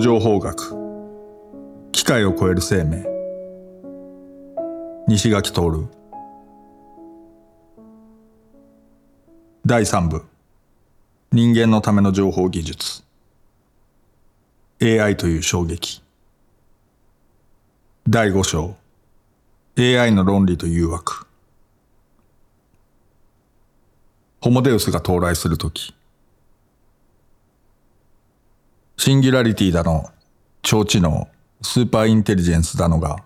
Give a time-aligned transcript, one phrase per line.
[0.00, 0.74] 情報学。
[1.92, 3.04] 機械を超える生命。
[5.08, 5.60] 西垣徹
[9.64, 10.24] 第3部。
[11.32, 13.02] 人間のための情報技術。
[14.82, 16.02] AI という衝撃。
[18.08, 18.76] 第5章。
[19.78, 21.26] AI の論理と誘惑。
[24.40, 25.94] ホモデウスが到来するとき
[28.98, 30.10] シンギュラリティだの、
[30.62, 31.28] 超知能、
[31.62, 33.22] スーパーインテリジェンスだのが、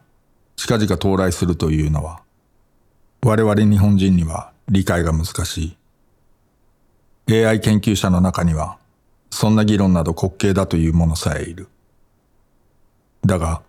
[0.56, 2.22] 近々到来するというのは、
[3.22, 5.76] 我々日本人には理解が難し
[7.28, 7.46] い。
[7.46, 8.78] AI 研究者の中には、
[9.30, 11.68] そんな議論など滑稽だという者さえいる。
[13.24, 13.62] だが、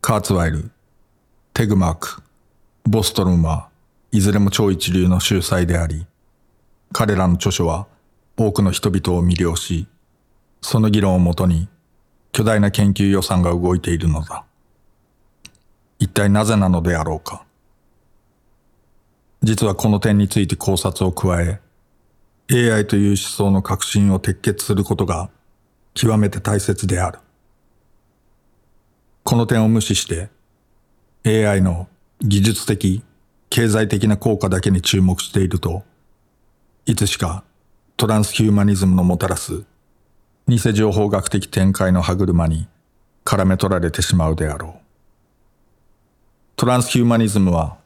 [0.00, 0.70] カーツワイル、
[1.54, 2.22] テグマーク、
[2.84, 3.68] ボストルンは
[4.12, 6.06] いずれも超一流の秀才であり、
[6.92, 7.88] 彼らの著書は
[8.36, 9.86] 多くの人々を魅了し、
[10.62, 11.68] その議論をもとに
[12.32, 14.44] 巨大な研究予算が動いているのだ。
[15.98, 17.44] 一体なぜなのであろうか。
[19.42, 21.60] 実はこの点について考察を加え、
[22.50, 25.30] AI という思想の革新を撤結することが
[25.94, 27.18] 極めて大切である。
[29.24, 30.30] この点を無視して
[31.24, 31.88] AI の
[32.20, 33.02] 技術的、
[33.50, 35.82] 経済的な効果だけに注目していると、
[36.86, 37.44] いつしか
[37.96, 39.64] トランスヒューマニズムのもたらす
[40.48, 42.66] 偽情報学的展開の歯車に
[43.24, 44.82] 絡め取られてしまうであろう。
[46.56, 47.78] トランスヒューマニズムは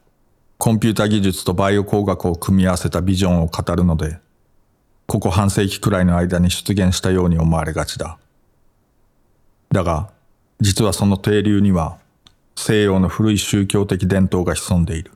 [0.57, 4.19] コンピュータ技術とバイオ工学を組み合わせたビジョンを語るので、
[5.05, 8.17] ここ半世紀くらいの間に出現したように思われがちだ。
[9.71, 10.09] だが、
[10.59, 11.99] 実はその底流には
[12.55, 15.11] 西洋の古い宗教的伝統が潜んでいる。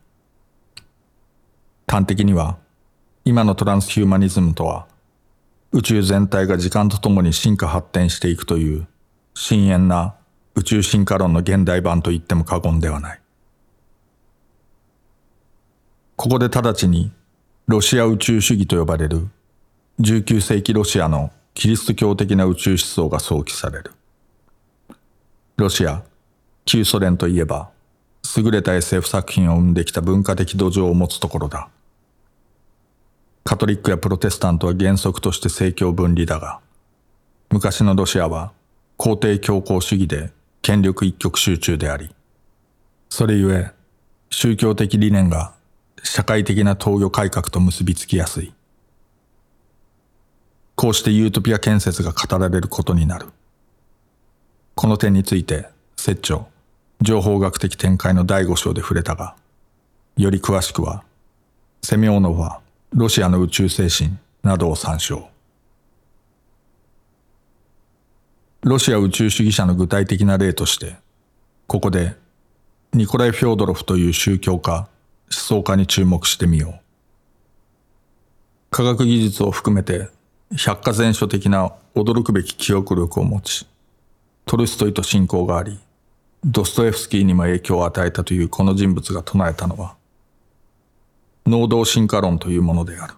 [1.88, 2.58] 端的には、
[3.26, 4.88] 今のトランスヒューマニズムとは
[5.74, 8.88] 宇宙全体が時間とともに進化発展していくという
[9.34, 10.16] 深遠な
[10.54, 13.22] 宇宙進化論の現代版と言っても過言ではない。
[16.18, 17.14] ここで直ちに
[17.68, 19.30] ロシア宇宙主義と呼ばれる
[20.02, 23.92] 19世紀ロシアのキリスト教的な宇宙思想が想起される。
[25.56, 26.04] ロシア、
[26.66, 27.70] 旧ソ連といえば
[28.36, 31.70] 優れた SF 作品を生んできた文化的土壌を持つところだ。
[33.44, 36.60] カトリックやプロテスタントは原則として政教分離だが、
[37.50, 38.52] 昔のロシアは
[38.98, 40.32] 皇帝強硬主義で
[40.62, 42.14] 権力一極集中であり、
[43.10, 43.72] それゆえ
[44.30, 45.54] 宗教的理念が
[46.04, 48.54] 社会的な統御改革と結びつきやすい。
[50.76, 53.28] こうしてユートピア建設が語られることになる。
[54.76, 56.48] この点について、摂長、
[57.02, 59.36] 情報学的展開の第五章で触れたが、
[60.18, 61.04] より詳しくは、
[61.84, 62.62] セミオーノフは
[62.94, 65.30] ロシアの宇宙精神などを参照。
[68.64, 70.98] ロシア宇宙主義者の具体的な例として、
[71.68, 72.18] ここで
[72.92, 74.88] ニコライ・フョードロフという宗教家、思
[75.30, 76.80] 想家に注目してみよう。
[78.72, 80.10] 科学技術を含めて
[80.58, 83.66] 百科全書的な驚くべき記憶力を持ち、
[84.46, 85.80] トルストイと親交があり、
[86.44, 89.96] ドストエフスキーにも影響を与えたというこの人物が唱えたのは、
[91.52, 93.14] 能動進化論というものである。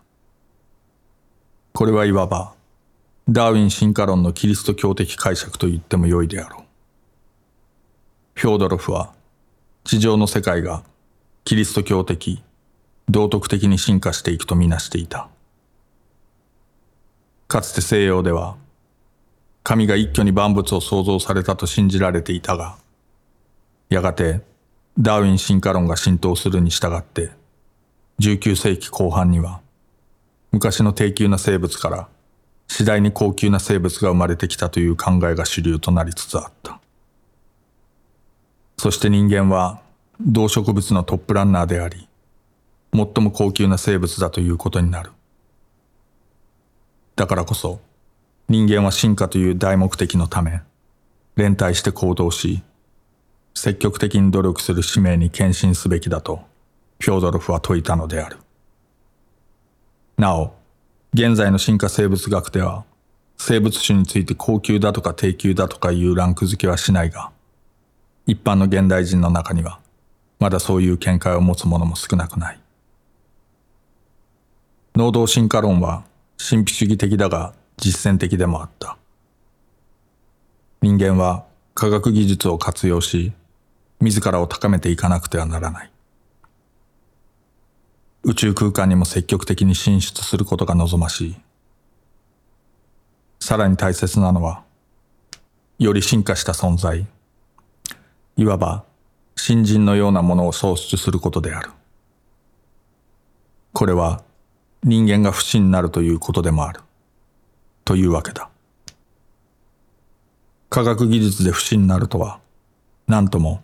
[1.72, 2.56] これはいわば、
[3.30, 6.64] ダーウィン進化論のキリスト教的解釈と言っても良いであろう。
[8.34, 9.14] フョードロフは、
[9.84, 10.84] 地上の世界が
[11.46, 12.42] キリスト教的、
[13.08, 15.30] 道徳的に進化していくとみなしていた。
[17.48, 18.58] かつて西洋では、
[19.62, 22.78] 神が一挙に万物を創造されたと信じられていたが、
[23.90, 24.42] やがて
[24.98, 27.43] ダーウィン進化論が浸透するに従って、
[28.20, 29.62] 19世紀後半には
[30.52, 32.08] 昔の低級な生物から
[32.68, 36.80] 次第に高級な生物が生まれてきたという考えが主流となりつつあった。
[38.78, 39.82] そして人間は
[40.20, 42.08] 動植物のトップランナーであり、
[42.94, 45.12] 最も高級な生物だということになる。
[47.16, 47.80] だからこそ、
[48.50, 50.62] 人間は進化という大目的のため、
[51.36, 52.62] 連帯して行動し、
[53.56, 56.42] 積極的に努力する使命に献身すべきだと
[57.00, 58.38] フョードロフは説いたのである。
[60.18, 60.54] なお、
[61.14, 62.86] 現在の進化生物学では、
[63.38, 67.32] 生物種について高級だとか低級だとかいうランク付けはしないが、
[68.26, 69.80] 一般の現代人の中には、
[70.40, 72.60] まだそういう見解を持つ者も少なくない。
[74.96, 76.04] 能動進化論は
[76.38, 78.98] 神秘主義的だが実践的でもあった。
[80.82, 83.34] 人間は科学技術を活用し、
[84.00, 85.93] 自らを高めていかなくてはならない。
[88.26, 91.36] 宇宙空間にも積極的に進出することが望ましい。
[93.42, 94.64] さらに大切なのは、
[95.78, 97.06] より進化した存在、
[98.38, 98.86] いわば
[99.36, 101.72] 新人のようなものを創出することである。
[103.74, 104.24] これは
[104.84, 106.80] 人間が不死になるということでもある。
[107.84, 108.50] というわけだ。
[110.70, 112.40] 科学技術で不死になるとは、
[113.06, 113.62] 何とも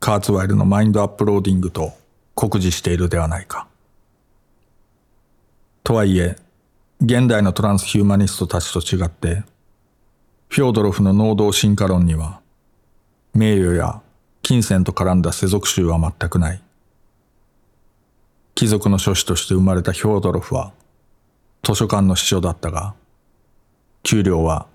[0.00, 1.92] カーツワイルのマインドアップローディングと
[2.34, 3.68] 酷似しているではないか。
[5.86, 6.38] とはいえ、
[7.02, 9.42] 現代のトランスヒューマニストたちと違って、
[10.48, 12.40] フョードロフの能動進化論には、
[13.34, 14.00] 名誉や
[14.40, 16.62] 金銭と絡んだ世俗集は全くない。
[18.54, 20.72] 貴族の書士として生まれたヒョードロフは、
[21.62, 22.94] 図書館の司書だったが、
[24.04, 24.66] 給料は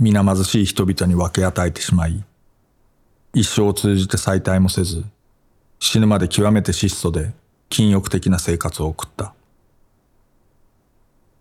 [0.00, 2.24] 皆貧しい人々に分け与えてしまい、
[3.34, 5.04] 一生を通じて再退もせず、
[5.78, 7.32] 死ぬまで極めて質素で
[7.68, 9.35] 禁欲的な生活を送った。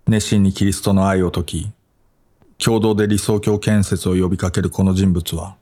[0.07, 1.71] 熱心にキリストの愛を説き、
[2.59, 5.55] 共同で理想郷建設を呼びかけるこの人物は、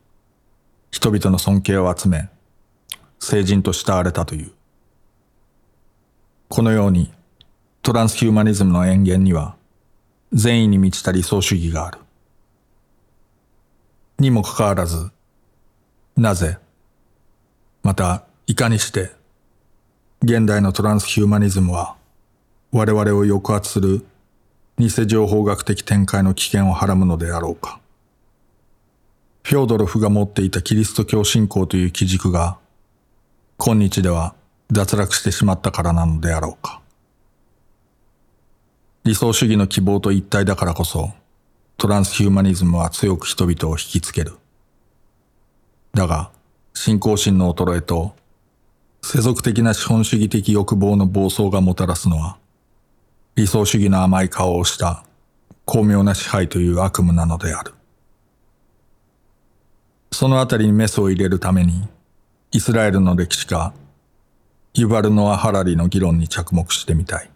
[0.90, 2.28] 人々の尊敬を集め、
[3.18, 4.52] 聖人と慕われたという。
[6.48, 7.10] このように、
[7.80, 9.56] トランスヒューマニズムの延源には、
[10.34, 11.98] 善意に満ちた理想主義がある。
[14.18, 15.10] にもかかわらず、
[16.16, 16.58] なぜ、
[17.82, 19.10] また、いかにして、
[20.22, 21.96] 現代のトランスヒューマニズムは、
[22.72, 24.04] 我々を抑圧する
[24.78, 27.80] 偽情報学的展開の危険をはらむのであろうか。
[29.44, 32.58] フョードロフが持っていたキリスト教信仰という基軸が、
[33.56, 34.34] 今日では
[34.72, 36.80] 脱落してしまったからなのであろうか。
[39.04, 41.12] 理想主義の希望と一体だからこそ、
[41.76, 44.38] トランスヒューマニズムは強く人々を引きつける。
[45.92, 46.30] だが、
[46.72, 48.16] 信仰心の衰えと、
[49.02, 52.38] 世俗的な資本主義的欲望の暴走がもたらすのは、
[53.36, 55.04] 理想主義の甘い顔をした
[55.64, 57.74] 巧妙な支配という悪夢なのである。
[60.12, 61.88] そのあたりにメスを入れるために、
[62.52, 63.72] イスラエルの歴史家、
[64.74, 67.30] ユバルノア・ハラリの議論に着目してみたい。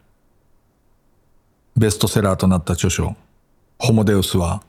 [1.77, 3.17] ベストセラーとなった著書、
[3.81, 4.63] ホモデウスは、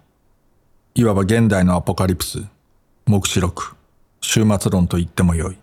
[0.96, 2.44] いわば現代のアポカリプス、
[3.06, 3.76] 目視録、
[4.22, 5.58] 終末論と言ってもよい。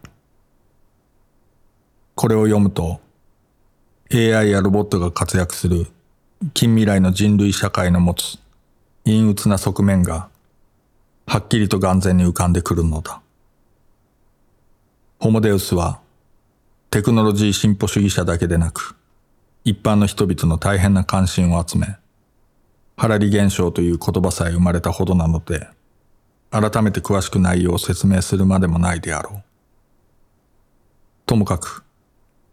[2.15, 3.01] これを読むと、
[4.15, 5.89] AI やロボットが活躍する
[6.55, 8.39] 近未来の人類社会の持つ
[9.05, 10.29] 陰鬱な側面が
[11.27, 13.21] はっきりと眼前に浮かんでくるのだ。
[15.19, 16.01] ホモデウスは
[16.91, 18.95] テクノロジー進歩主義者だけでなく
[19.65, 21.97] 一般の人々の大変な関心を集め
[22.97, 25.67] ハラリ現象という言葉さえ生まれたほどなので
[26.51, 29.43] 改めて詳しく内容を説明するまでもないであろう。
[31.27, 31.83] ともかく、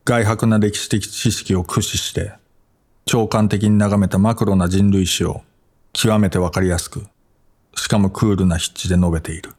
[0.05, 2.33] 外泊な歴史的知識を駆使して、
[3.05, 5.43] 長官的に眺めたマクロな人類史を
[5.93, 7.05] 極めてわかりやすく、
[7.75, 9.53] しかもクールな筆致で述べている。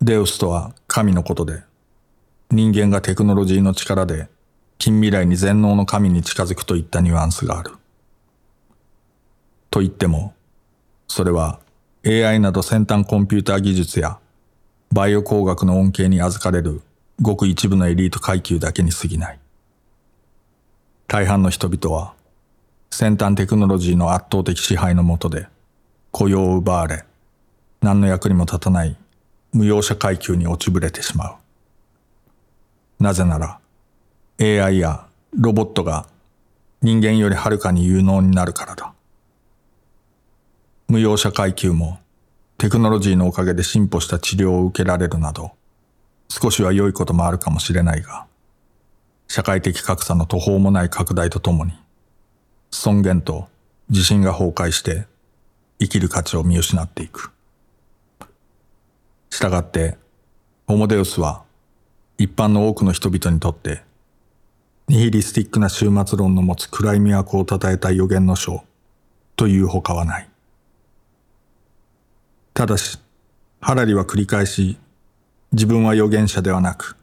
[0.00, 1.62] デウスとは神のことで、
[2.50, 4.28] 人間がテクノロジーの力で
[4.76, 7.70] 近未来に全能の神に近づくといったニュアンスがある。
[9.70, 10.34] と言っても、
[11.06, 11.60] それは
[12.04, 14.18] AI など先端コンピューター技術や
[14.90, 16.82] バイオ工学の恩恵に預かれる
[17.20, 19.38] ごく一部のエリート階級だけに過ぎない。
[21.06, 22.14] 大半の人々は
[22.90, 25.46] 先端テクノロジーの圧倒的支配の下で
[26.10, 27.04] 雇用を奪われ
[27.80, 28.96] 何の役にも立たない
[29.52, 33.02] 無用者階級に落ちぶれてしまう。
[33.02, 33.58] なぜなら
[34.40, 36.06] AI やロボットが
[36.80, 38.94] 人間よりはるかに有能になるからだ。
[40.88, 41.98] 無用者階級も
[42.58, 45.52] テクノロジーのおかげで進歩した治療を受けられるなど、
[46.34, 48.24] 少しは良いこともあるかもしれないが、
[49.28, 51.74] 社会的格差の途方もない拡大とともに、
[52.70, 53.50] 尊厳と
[53.90, 55.04] 自信が崩壊して
[55.78, 57.32] 生きる価値を見失っていく。
[59.28, 59.98] したがって、
[60.66, 61.42] ホモデウスは
[62.16, 63.82] 一般の多くの人々にとって、
[64.88, 68.64] ニヒリスティックな終末論の持つ暗い都を称えた予言の書
[69.36, 70.30] というほかはない。
[72.54, 72.98] ただし、
[73.60, 74.78] ハラリは繰り返し、
[75.52, 76.96] 自分は預言者ではなく、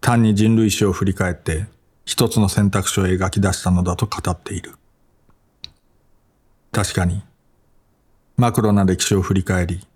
[0.00, 1.66] 単に人類史を振り返って
[2.04, 4.72] 一つの選択肢を描き出したのだと語っている。
[6.72, 7.22] 確かに、
[8.36, 9.86] マクロな歴史を振り返り、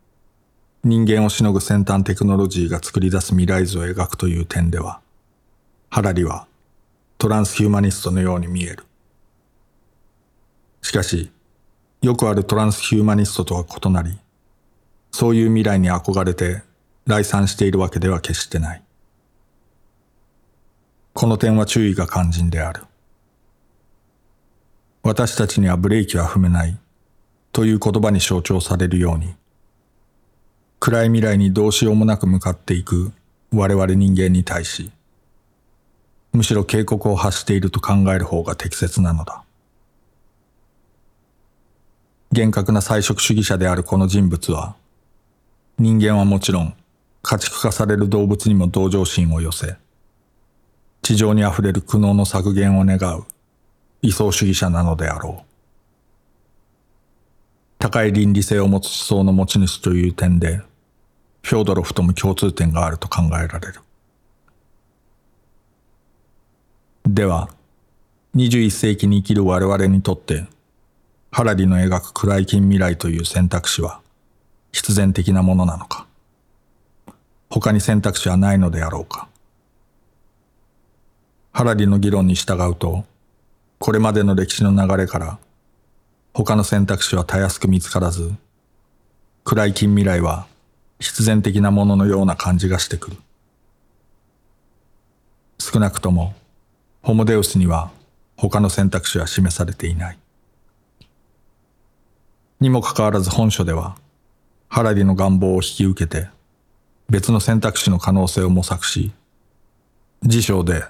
[0.85, 5.01] 人間をしのぐ先端テクノロジーが作り出す未来図を描くという点では、
[5.91, 6.47] ハラリは
[7.19, 8.85] トランスヒューマニストのように見える。
[10.83, 11.33] しかし、
[12.01, 14.17] よくあるトランスヒューマニストとは異なり、
[15.11, 16.63] そういう未来に憧れて
[17.07, 18.83] 来賛しているわけでは決してない。
[21.15, 22.83] この点は注意が肝心である。
[25.05, 26.77] 私たちにはブレーキは踏めない
[27.53, 29.37] という言葉に象徴されるように、
[30.81, 33.13] 暗い未来にどうしようもなく向かっていく
[33.53, 34.91] 我々人間に対し、
[36.33, 39.45] むしろ警告を発していると考える方が適切なのだ。
[42.33, 44.75] 厳格な菜食主義者であるこの人物は、
[45.79, 46.75] 人間はもちろん
[47.27, 49.75] 家畜化される動物にも同情心を寄せ、
[51.03, 53.25] 地上にあふれる苦悩の削減を願う
[54.01, 55.47] 理想主義者なのであろう。
[57.81, 60.63] 高い倫理性を持つ思想の持ち主という点で、
[61.43, 63.81] フョードロフとも共通点があると考えられる。
[67.09, 67.51] では、
[68.37, 70.47] 21世紀に生きる我々にとって、
[71.33, 74.01] ハラリの描く暗い近未来という選択肢は
[74.71, 76.06] 必然的なものなのか
[77.49, 79.29] 他に選択肢はないのであろうか。
[81.53, 83.05] ハラリの議論に従うと
[83.79, 85.39] これまでの歴史の流れから
[86.35, 88.31] 他の選択肢はたやすく見つからず
[89.43, 90.47] 暗い近未来は
[91.01, 93.17] 必然的なもののような感じがしてくる。
[95.59, 96.35] 少なくとも
[97.03, 97.91] ホモデウスには
[98.37, 100.19] 他の選択肢は示されていない。
[102.61, 103.97] にもかかわらず本書では
[104.69, 106.29] ハラリの願望を引き受けて
[107.09, 109.13] 別の選択肢の可能性を模索し
[110.23, 110.85] 辞書で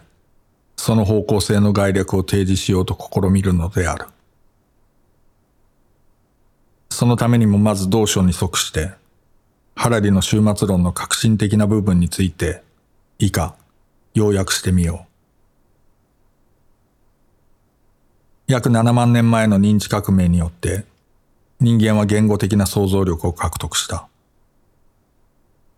[0.77, 4.07] その方向性の概略を提示しようと試みるのである
[6.91, 8.93] そのためにもまず同書に即して
[9.75, 12.63] ハラリの終末論の革新的な部分について
[13.19, 13.55] 以下
[14.15, 15.07] 要約してみよ
[18.49, 20.85] う約7万年前の認知革命によって
[21.61, 24.09] 人間は言語的な想像力を獲得した。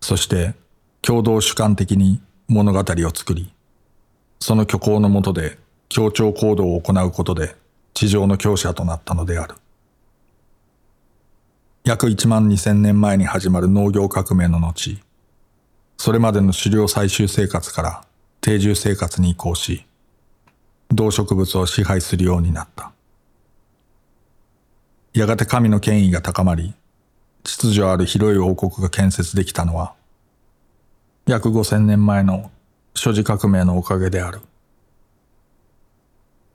[0.01, 0.53] そして
[1.01, 3.53] 共同主観的に物語を作り、
[4.39, 5.57] その虚構のもとで
[5.89, 7.55] 協調行動を行うことで
[7.93, 9.55] 地上の強者となったのである。
[11.83, 14.99] 約1万2000年前に始まる農業革命の後、
[15.97, 18.05] それまでの狩猟採集生活から
[18.41, 19.85] 定住生活に移行し、
[20.91, 22.91] 動植物を支配するようになった。
[25.13, 26.73] やがて神の権威が高まり、
[27.57, 29.95] 秩序ある広い王国が建設できたのは、
[31.25, 32.51] 約5000年前の
[32.93, 34.41] 諸事革命のおかげである。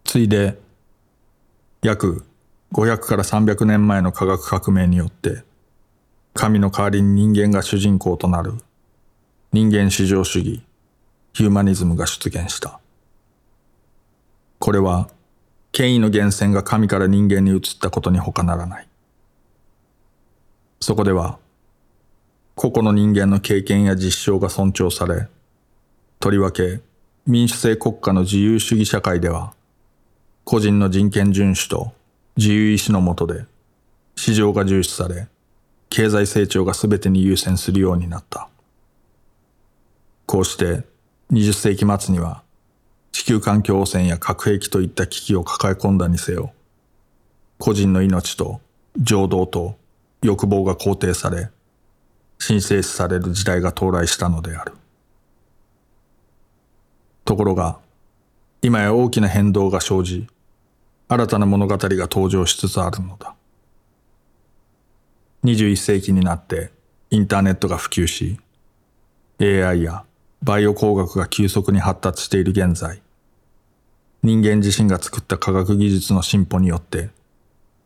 [0.05, 0.57] ついで、
[1.83, 2.25] 約
[2.73, 5.43] 500から300年前の科学革命によって、
[6.33, 8.55] 神の代わりに人間が主人公となる
[9.53, 10.63] 人間至上主義、
[11.33, 12.81] ヒューマニズムが出現した。
[14.61, 15.09] これは
[15.73, 18.89] 権威の源泉が神から人間に移ったことに他ならない。
[20.85, 21.39] そこでは、
[22.57, 25.29] 個々の人間の経験や実証が尊重され、
[26.21, 26.83] とりわけ
[27.27, 29.55] 民主制国家の自由主義社会では、
[30.45, 31.95] 個人の人権遵守と
[32.37, 33.47] 自由意志のもとで、
[34.15, 35.29] 市場が重視され、
[35.89, 38.51] 経済成長が全てに優先するようになった。
[40.27, 40.83] こうして
[41.33, 42.43] 20世紀末には
[43.11, 46.53] 地球環境汚染や核兵器といった危機を抱え込んだにせよ、
[47.57, 48.61] 個人の命と
[48.99, 49.83] 情動と
[50.27, 51.51] 欲望が肯定され、
[52.39, 54.73] 神聖視される時代が到来したのである。
[57.27, 57.79] ところが、
[58.63, 60.27] 今や大きな変動が生じ、
[61.09, 63.35] 新たな物語が登場しつつあるのだ。
[65.45, 66.73] 21世紀になって
[67.11, 68.41] インターネットが普及し、
[69.39, 70.05] AI や
[70.43, 73.03] バイオ工学が急速に発達している現在、
[74.23, 77.11] 人間自身が作った科学技術の進歩によって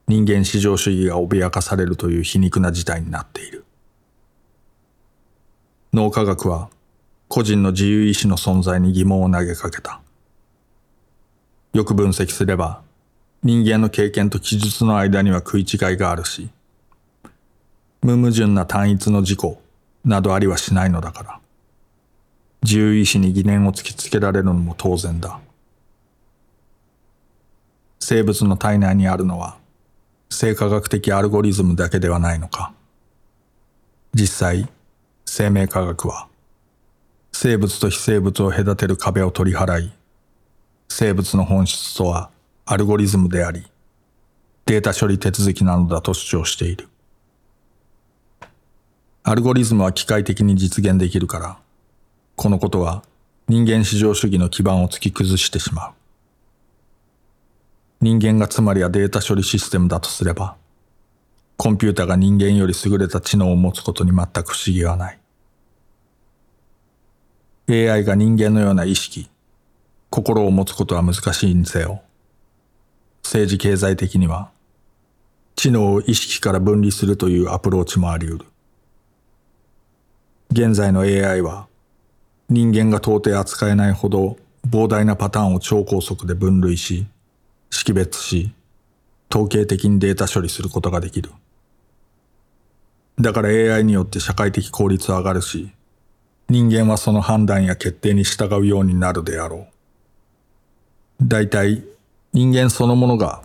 [0.09, 3.65] 人間至上主義が脅かされるという皮肉な事態になっている。
[5.93, 6.71] 脳科学は
[7.29, 10.01] 個人の自由意志の存在に疑問を投げかけた。
[11.75, 12.83] よく分析すれば
[13.43, 16.49] 人間の経験と記述の間には食い違いがあるし
[18.03, 19.63] 無矛盾な単一の事故
[20.05, 21.41] などありはしないのだから
[22.63, 25.39] 自由意志に疑念を突きつけられるのも当然だ。
[28.01, 29.59] 生物の体内にあるのは
[30.31, 32.73] 生化学的アルゴリズムだけではないのか。
[34.15, 34.69] 実際
[35.27, 36.29] 生命科学は
[37.33, 39.93] 生物と非生物を隔てる壁を取り払い
[40.89, 42.31] 生物の本質とは
[42.65, 43.67] アルゴリズムであり
[44.67, 46.89] データ処理手続きなのだと主張している。
[49.23, 51.59] アルゴリズムは機械的に実現できるから
[52.37, 53.03] このことは
[53.47, 55.93] 人間至上主義の基盤を突き崩してしまう。
[58.01, 60.57] 人間がつまりはデータ処理システムだとすれば、
[61.57, 65.19] コンピュータが人間より優れた知能を持つことに全く不思議はない。
[67.69, 69.29] AI が人間のような意識、
[70.11, 72.03] 心を持つことは難しいにせよ。
[73.25, 74.51] 政治経済的には、
[75.57, 78.47] 知能を意識から分離するというアプローチもあり得る。
[80.51, 81.67] 現在の AI は
[82.49, 87.07] 人間が到底扱えないほど膨大なパターンを超高速で分類し、
[87.71, 88.53] 識別し、
[89.31, 91.31] 統計的にデータ処理することができる。
[93.21, 95.71] だから AI によって社会的効率は上がるし、
[96.49, 99.67] 人間はその判断や決定に従うようになるであろ
[101.21, 101.27] う。
[101.27, 101.85] 大体、
[102.33, 103.43] 人間そのものが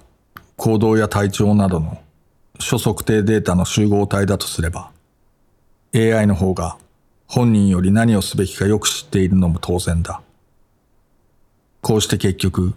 [0.57, 1.99] 行動や体調などの
[2.59, 4.91] 諸測定データの集合体だとすれば、
[5.95, 6.77] AI の方が
[7.27, 10.21] 本人より何をすべきかよく知っているのも当然だ。
[11.81, 12.75] こうして結局、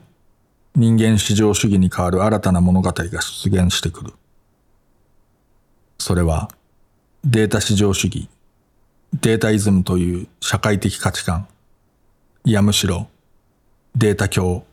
[0.78, 4.12] 人間至上主義に代わる新たな物語が出現してくる。
[5.98, 6.50] それは、
[7.24, 8.28] データ至上主義、
[9.22, 11.48] データイズムという社会的価値観、
[12.44, 13.08] いやむしろ、
[13.96, 14.66] データ教、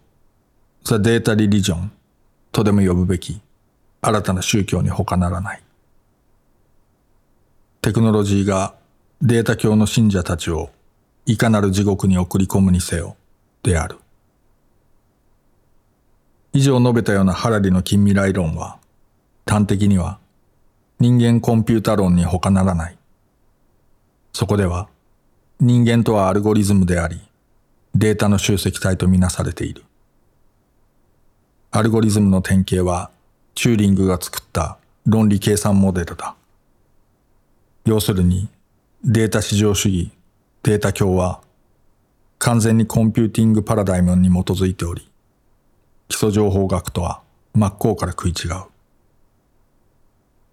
[0.84, 1.92] ザ・データ・リリジョン
[2.52, 3.40] とでも呼ぶべき
[4.02, 5.64] 新たな宗教に他ならない。
[7.82, 8.76] テクノロジーが
[9.22, 10.70] データ教の信者たちを
[11.26, 13.16] いかなる地獄に送り込むにせよ、
[13.64, 14.03] である。
[16.56, 18.78] 以上述べたようなハラリの近未来論は、
[19.48, 20.20] 端的には
[21.00, 22.98] 人間コンピュータ論に他ならない。
[24.34, 24.88] そこでは
[25.60, 27.20] 人間とはアルゴリズムであり、
[27.96, 29.84] データの集積体とみなされている。
[31.72, 33.10] アルゴリズムの典型は
[33.56, 36.36] チューリングが作った論理計算モデルだ。
[37.86, 38.48] 要するに
[39.04, 40.12] データ至上主義、
[40.62, 41.42] データ教は
[42.38, 45.10] 完全にコンピューティングパラダイムに基づいており、
[46.14, 47.24] 基礎情報学とは
[47.56, 48.66] 真っ向から食い違う。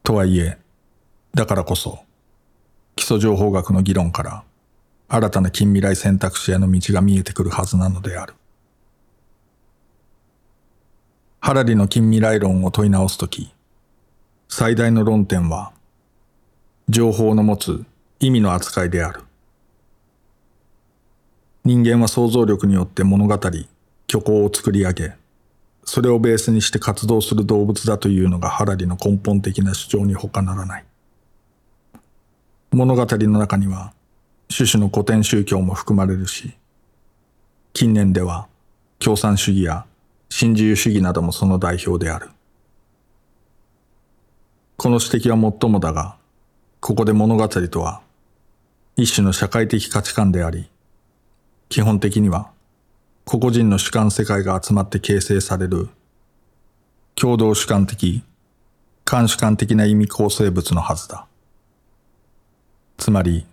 [0.03, 0.57] とはいえ、
[1.35, 1.99] だからこそ、
[2.97, 4.43] 基礎情報学の議論から
[5.11, 8.33] 新たな近未来選択肢への道が見えてくるはずなのである。
[11.41, 13.53] ハラリの近未来論を問い直すとき、
[14.49, 15.73] 最大の論点は、
[16.89, 17.85] 情報の持つ
[18.19, 19.25] 意味の扱いである。
[21.67, 23.39] 人間は想像力によって物語、
[24.11, 25.20] 虚構を作り上げ、
[25.93, 30.85] それをベースにして活動する動物だというのがハラリの根本的な主張に他ならない。
[32.71, 33.93] 物語の中には、
[34.57, 36.53] 種々の古典宗教も含まれるし、
[37.73, 38.47] 近年では
[39.01, 39.85] 共産主義や
[40.29, 42.31] 新自由主義などもその代表である。
[44.77, 46.15] この指摘は最もだが、
[46.79, 48.01] ここで物語とは、
[48.95, 50.71] 一種の社会的価値観であり、
[51.69, 52.53] 基本的には、
[53.31, 55.89] 個々人の主観世界が集まって形成される、
[57.15, 58.25] 共同主観的、
[59.09, 61.29] 監主観的な意味構成物のはずだ。
[62.99, 63.47] つまり、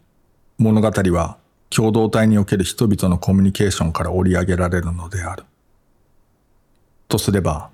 [0.58, 1.38] 物語は
[1.70, 5.44] 共同体における人々のコミュニケーションから織り上げられるのである。
[7.08, 7.70] とすれば、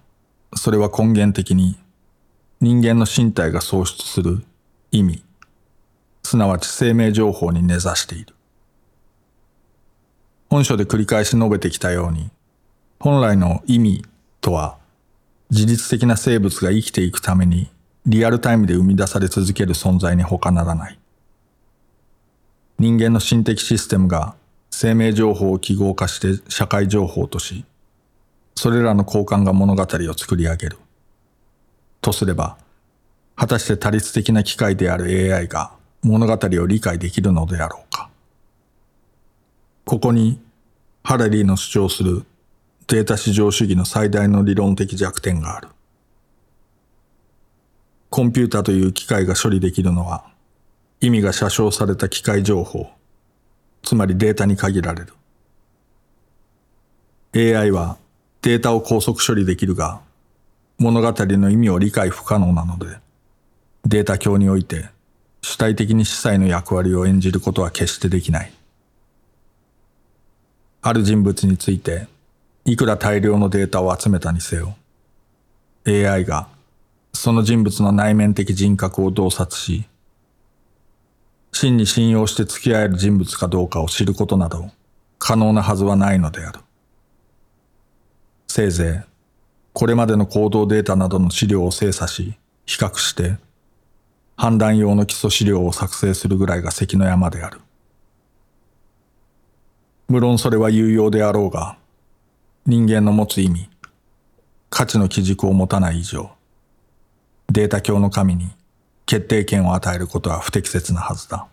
[0.58, 1.78] それは根源的に
[2.60, 4.44] 人間の身体が創出する
[4.92, 5.24] 意味、
[6.24, 8.33] すなわち生命情報に根ざしている。
[10.54, 12.30] 本書で繰り返し述べてきたように、
[13.00, 14.06] 本来の意味
[14.40, 14.78] とは、
[15.50, 17.72] 自律的な生物が生きていくために
[18.06, 21.00] リアルタイムで生み出され続ける存在に他ならない。
[22.78, 24.36] 人間の心的システムが
[24.70, 27.66] 生命情報を記号化して社会情報とし、
[28.54, 30.78] それらの交換が物語を作り上げる。
[32.00, 32.58] とすれば、
[33.36, 35.72] 果たして多律的な機械である AI が
[36.04, 38.12] 物語を理解できるのであろうか。
[39.86, 40.40] ここに、
[41.06, 42.24] ハラリーの主張する
[42.88, 45.68] データ至上主義の最大の理論的弱点がある。
[48.10, 50.24] コンピュータという機械が処理できるのは、
[51.02, 52.90] 意味が写生された機械情報、
[53.82, 55.14] つまりデータに限られる。
[57.58, 57.98] AI は
[58.42, 60.00] データを高速処理できるが、
[60.78, 62.98] 物語の意味を理解不可能なので、
[63.86, 64.86] データ教において
[65.42, 68.54] 主体的に司祭の役割を演じることは決してできない。
[70.86, 72.08] ある人物について、
[72.66, 74.76] いくら大量のデータを集めたにせよ、
[75.88, 76.50] AI が
[77.14, 79.86] その人物の内面的人格を洞察し、
[81.54, 84.72] 真に信用して付き合える人物かどうかを知ることなど
[85.20, 86.60] 可能なはずはないのである。
[88.50, 89.10] せいぜい、
[89.72, 93.38] これまでの行動データなどの資料を精査し、比較して、
[94.36, 97.62] 判断用の基礎資料を作成するぐらいが関の山である。
[100.14, 101.76] 無論それは有用であろうが、
[102.68, 103.68] 人間の持つ意味、
[104.70, 106.30] 価値の基軸を持たない以上、
[107.52, 108.52] データ教の神に
[109.08, 111.48] 決定権を与えることは不適切なはずだ。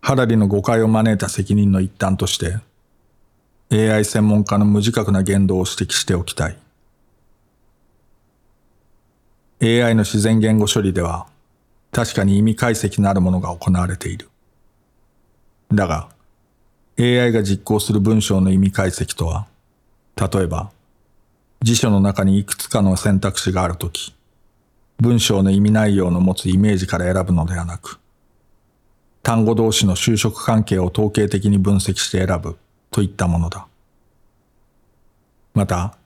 [0.00, 2.58] ハラリの誤解を招いた責任の一端として、
[3.70, 6.58] AI 専門家の無自覚な言動を指摘しておきたい。
[9.62, 11.28] AI の自然言語処理では、
[11.92, 14.28] 確かに意味解析なるものが行われている。
[15.72, 16.08] だが、
[16.98, 19.46] AI が実行する文章の意味解析とは、
[20.16, 20.70] 例えば、
[21.62, 24.14] 辞書の中にいくつかの選択肢があるとき、
[24.98, 27.98] 文章の意味内容の持つイメージから選ぶのではなく、
[29.22, 32.58] 単語同士の就職関係を統計的に分析して選ぶ
[32.90, 33.66] といったものだ。
[35.54, 35.96] また、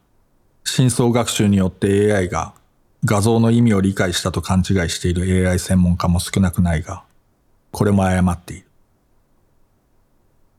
[0.64, 2.54] 深層学習によって AI が
[3.04, 7.02] 画像の意味を理解したと勘違いしている AI 専門家も少なくないが、
[7.70, 8.66] これも誤っている。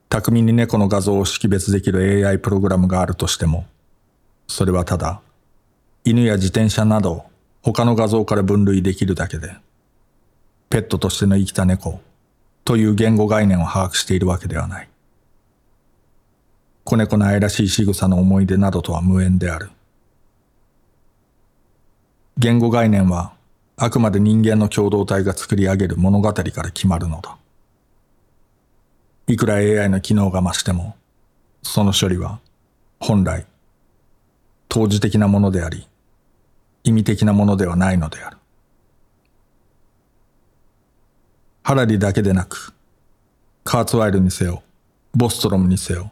[0.10, 3.66] 巧みに猫の画像を識別できる AI プログラムがあるとしても、
[4.48, 5.22] それはただ、
[6.04, 7.26] 犬や自転車など
[7.64, 9.56] 他の画像から分類できるだけで、
[10.70, 12.00] ペットとしての生きた猫
[12.64, 14.90] という言語概念を把握しているわけではない。
[16.84, 19.72] 子猫の愛らしい仕草の思い出などとは無縁である。
[22.38, 23.34] 言語概念は
[23.78, 27.38] あくまで人間の共同体が作り上げる物語から決まるのだ。
[29.28, 30.96] いくら AI の機能が増しても、
[31.64, 32.40] その処理は
[33.00, 33.46] 本来、
[34.68, 35.88] 当時的なものであり、
[36.84, 38.38] 意味的なものではないのである。
[41.64, 42.74] ハラリだけでなく、
[43.64, 44.62] カーツワイルにせよ、
[45.14, 46.12] ボストロムにせよ、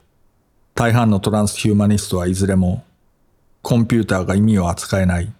[0.73, 2.83] 大半のトランスヒューマニストはいずれも、
[3.61, 5.31] コンピューターが意味を扱えない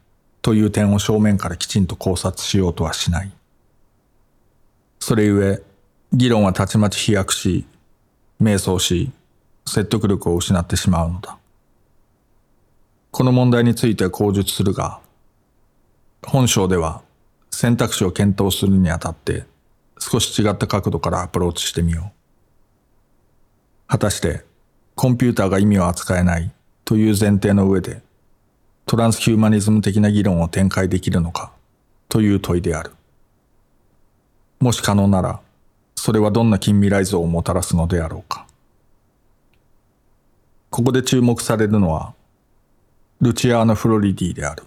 [0.43, 3.31] という点を正面からきちんと考察しようとはしない。
[4.99, 5.63] それゆえ、
[6.15, 7.65] 議論はたちまち飛躍し、
[8.39, 9.11] 迷走し、
[9.65, 11.37] 説得力を失ってしまうのだ。
[13.11, 14.99] この問題については口述するが、
[16.25, 17.01] 本章では
[17.49, 19.45] 選択肢を検討するにあたって
[19.97, 22.11] 少し違った角度からアプローチしてみよう。
[23.87, 24.43] 果たして
[24.95, 26.51] コンピューターが意味を扱えない
[26.83, 28.01] という前提の上で
[28.85, 31.51] トランスヒューマニズム的な議論を展開できるのか
[32.09, 32.91] という問いである。
[34.59, 35.39] もし可能なら
[35.95, 38.45] それはどんな近未来像をもたらすのであろうか。
[40.69, 42.13] ここで注目されるのは
[43.21, 44.63] ルチアーノ・フロリディである。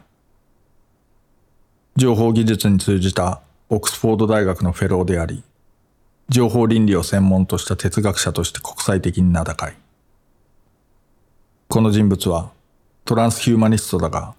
[1.97, 5.43] 情報技術に通じたオックスフォード大学のフェローであり、
[6.29, 9.77] 情報倫理を専門とした哲学者として国際的に名高い。
[11.69, 12.51] この人物は
[13.07, 14.35] トランスヒューマニストだが、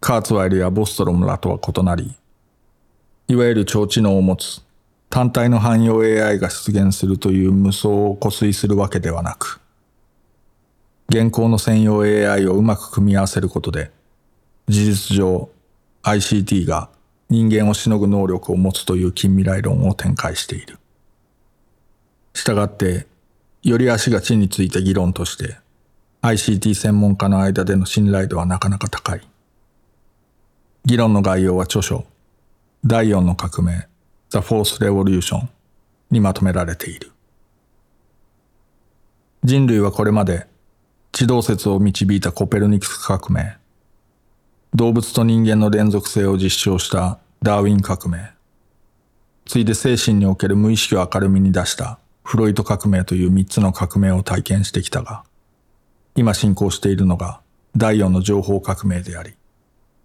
[0.00, 2.16] カーツワイルやボストロムらとは異なり、
[3.28, 4.62] いわゆる超知能を持つ
[5.10, 9.60] 単体の汎用 AI が出現するという無双を固遂するわけではなく、
[11.10, 13.90] 現行の専用 AI をうまく組み合わせることで、
[14.66, 15.50] 事実上
[16.02, 16.88] ICT が
[17.28, 20.78] 人間をしのぐ能力を持つという近未来論を展開している。
[22.32, 23.06] したがって、
[23.62, 25.58] より足が地についた議論として、
[26.24, 29.20] ICT 専門家の間での信頼度はなかなか高い。
[30.86, 32.06] 議論の概要は著書、
[32.82, 33.86] 第四の革命、
[34.30, 35.48] The Fourth Revolution
[36.10, 37.12] にまとめられている。
[39.42, 40.46] 人類はこれまで
[41.12, 43.58] 地動説を導いたコペルニクス革命、
[44.74, 48.30] 動物と人間の連続性を実証したダーウィン革命、
[49.44, 55.22] ついで精神における無意識を明るみに出したフロイト革命という三つの革命を体験してきたが、
[56.14, 57.40] 今進行しているのが
[57.76, 59.34] 第四の情報革命であり、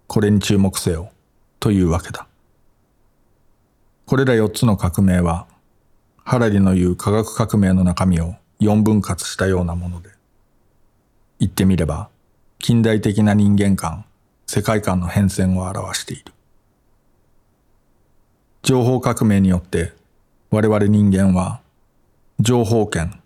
[0.06, 1.10] これに注目せよ
[1.60, 2.26] というわけだ。
[4.06, 5.46] これら四つの革命は、
[6.24, 10.10] ハラリの言う科学革命の中身を四分割したようなもので、
[11.38, 12.08] 言ってみれば、
[12.58, 14.04] 近代的な人間観、
[14.46, 16.32] 世界観の変遷を表している。
[18.62, 19.92] 情報革命によって
[20.50, 21.60] 我々人間は
[22.40, 23.20] 情報圏、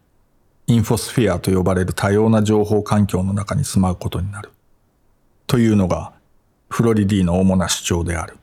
[0.67, 4.51] インフォスフィアと呼ばれる多様な情報環境の中に住まうことになる。
[5.47, 6.13] というのが
[6.71, 8.39] フロリディの主な主張である。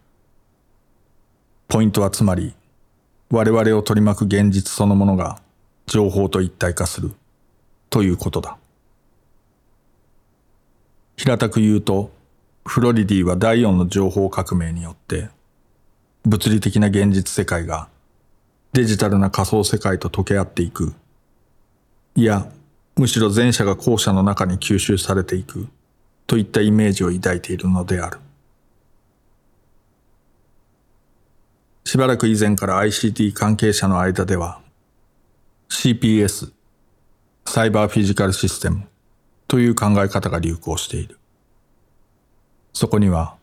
[1.68, 2.54] ポイントはつまり
[3.32, 5.42] 我々を取り巻く現実そのものが
[5.88, 7.12] 情報と一体化する
[7.90, 8.58] ということだ。
[11.18, 12.12] 平たく言うと
[12.66, 15.30] フロリディは第四の情報革命によって、
[16.26, 17.90] 物理的な現実世界が
[18.74, 20.94] デジタルな仮想世界と溶け合っていく。
[22.16, 22.52] いや、
[22.98, 25.68] むしろ前者が後者の中に吸収されていく
[26.28, 28.20] といったイメージを抱いているのである。
[31.86, 34.62] しばらく以前から ICT 関係者の間では
[35.70, 36.52] CPS、
[37.46, 38.88] サイバーフィジカルシステム
[39.48, 41.18] という考え方が流行している。
[42.74, 43.36] そこには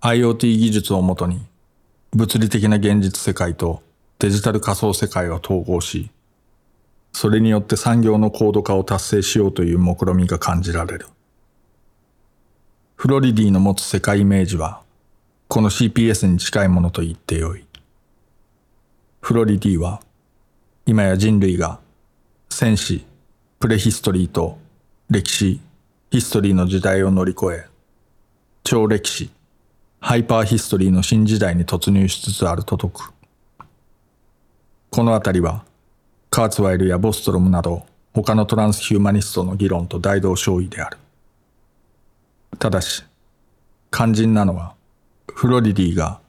[0.00, 1.46] IoT 技術をもとに
[2.12, 3.82] 物理的な現実世界と
[4.18, 6.10] デジタル仮想世界を統合し、
[7.12, 11.06] それによって産業の高度化を達成しようという目論みが感じられる。
[12.96, 14.82] フロリディの持つ世界イメージは、
[15.48, 17.64] この CPS に近いものと言ってよい。
[19.20, 20.00] フロリディは
[20.86, 21.78] 今や人類が
[22.48, 23.04] 戦士、
[23.58, 24.58] プレヒストリーと
[25.08, 25.60] 歴史、
[26.10, 27.66] ヒストリーの時代を乗り越え、
[28.64, 29.30] 超歴史、
[30.00, 33.12] ハイパーヒストリーの新時代に突入しつつあると説く。
[34.90, 35.64] このあたりは、
[36.30, 40.98] カーツワイルやボストロムなど他のトランスヒューマニストの議論と大同小異である。
[42.58, 43.04] ただし、
[43.90, 44.74] 肝心なのは、
[45.32, 46.20] フロリディが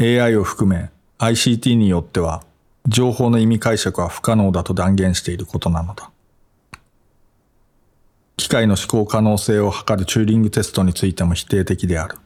[0.00, 2.42] AI を含め ICT によっては
[2.88, 6.10] 情報の意味解釈は不可能だと断言していることなのだ。
[8.36, 12.18] 機械の思考可能性を測るチューリングテストについても否定的である。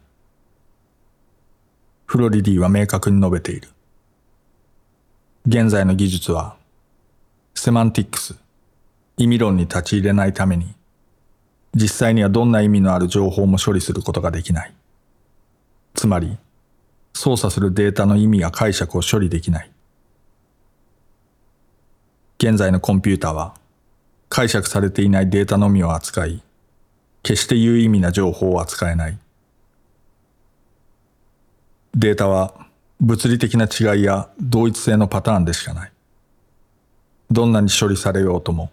[2.07, 3.69] フロリディは明確に述べている。
[5.47, 6.57] 現在の技術は、
[7.67, 8.37] セマンティックス、
[9.17, 10.77] 意味論に立ち入れないために、
[11.75, 14.75] 実際にはどんな意味のある情報も処理することができない。
[15.93, 16.39] つまり、
[17.13, 19.71] 操作するデータの意味や解釈を処理できない。
[22.39, 23.57] 現在のコンピュータは、
[24.29, 26.45] 解釈されていないデータのみを扱い、
[27.25, 29.19] 決して有意味な情報を扱えない。
[31.97, 32.55] データは
[33.01, 35.93] 物理的な違いや同一性のパターンでしかない。
[37.31, 38.71] どんなに処理されようとも、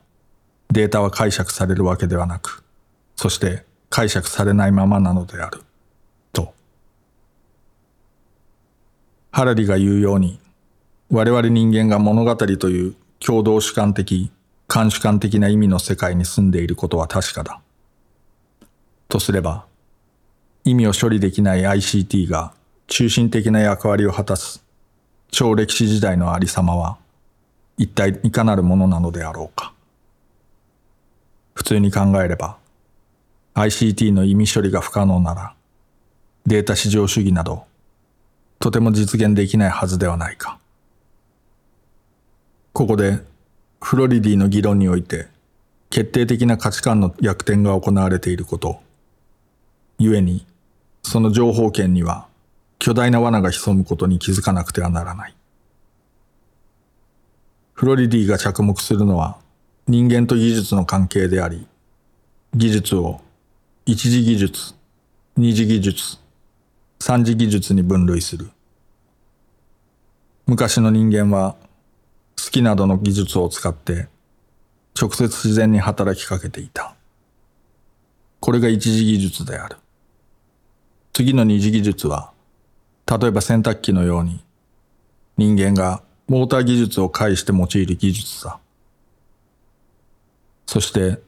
[0.71, 2.63] データは解釈されるわけではなく、
[3.15, 5.61] そして解釈されないままなのである。
[6.31, 6.53] と。
[9.31, 10.39] ハラリが言うように、
[11.09, 14.31] 我々人間が物語という共同主観的、
[14.73, 17.61] 監主観的な意味の世界に住んでいることは確かだ。
[19.09, 19.65] とすれば、
[20.65, 22.53] 意味を処理できない ICT が
[22.87, 24.63] 中心的な役割を果たす
[25.29, 26.97] 超歴史時代のありさまは
[27.77, 29.73] 一体いかなるものなのであろうか。
[31.53, 32.57] 普通に考えれば
[33.55, 35.53] ICT の意味処理が不可能なら
[36.45, 37.65] データ至上主義など
[38.59, 40.57] とても実現できないはずではないか。
[42.73, 43.19] ここで
[43.81, 45.27] フロリディの議論において
[45.89, 48.81] 決定的な価値観の逆転が行われていること、
[49.99, 50.45] 故に
[51.03, 52.25] その情報権には
[52.79, 55.36] 巨大な罠が潜むことに気づかなくてはならない。
[57.73, 59.38] フロリディが着目するのは
[59.88, 61.67] 人間と技術の関係であり、
[62.53, 63.19] 技術を
[63.86, 64.75] 一次技術、
[65.36, 66.17] 二次技術、
[66.99, 68.49] 三次技術に分類する。
[70.45, 71.55] 昔の人間は
[72.38, 74.07] 好きなどの技術を使って
[74.99, 76.95] 直接自然に働きかけていた。
[78.39, 79.77] これが一次技術である。
[81.12, 82.31] 次の二次技術は
[83.05, 84.43] 例えば洗濯機のように
[85.38, 88.59] 人間がモーター技術を介して用いる技術だ。
[90.65, 91.19] そして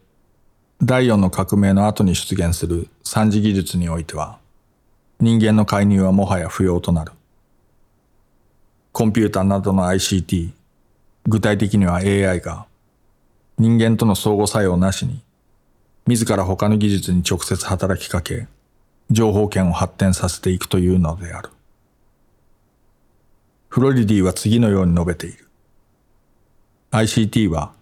[0.81, 4.39] 第四の革命の後に出現する三次技術においては
[5.19, 7.11] 人間の介入はもはや不要となる。
[8.91, 10.51] コンピューターなどの ICT、
[11.27, 12.65] 具体的には AI が
[13.57, 15.21] 人間との相互作用なしに
[16.07, 18.47] 自ら他の技術に直接働きかけ
[19.11, 21.49] 情報圏を発展させていくというのである。
[23.75, 25.49] フロリディは次のように述べている。
[26.91, 27.73] ICT は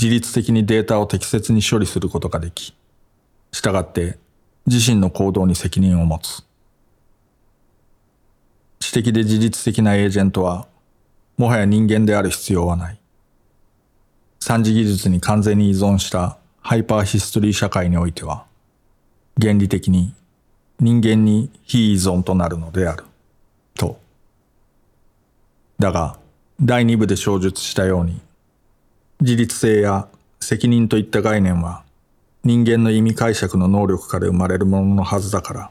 [0.00, 2.74] 自律的にデータを適切に処理することができ、
[3.52, 4.16] 従って
[4.64, 6.42] 自身の行動に責任を持つ。
[8.80, 10.66] 知的で自律的なエージェントは、
[11.36, 12.98] もはや人間である必要はない。
[14.40, 18.46] 三次技術に完全に依存したハイパーヒストリー社会においては、
[19.38, 20.14] 原理的に
[20.80, 23.04] 人間に非依存となるのである。
[25.78, 26.18] だが、
[26.60, 28.20] 第二部で小述したように、
[29.20, 30.08] 自律性や
[30.40, 31.84] 責任といった概念は
[32.44, 35.70] 人間の意味解釈の能力から生まれるもののはずだから、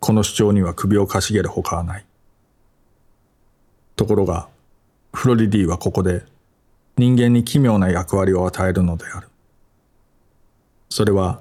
[0.00, 2.04] この主張には首をかしげるほかはない。
[3.96, 4.48] ところが、
[5.12, 6.24] フロリディはここで
[6.96, 9.28] 人間に奇妙な役割を与えるのである。
[10.88, 11.40] それは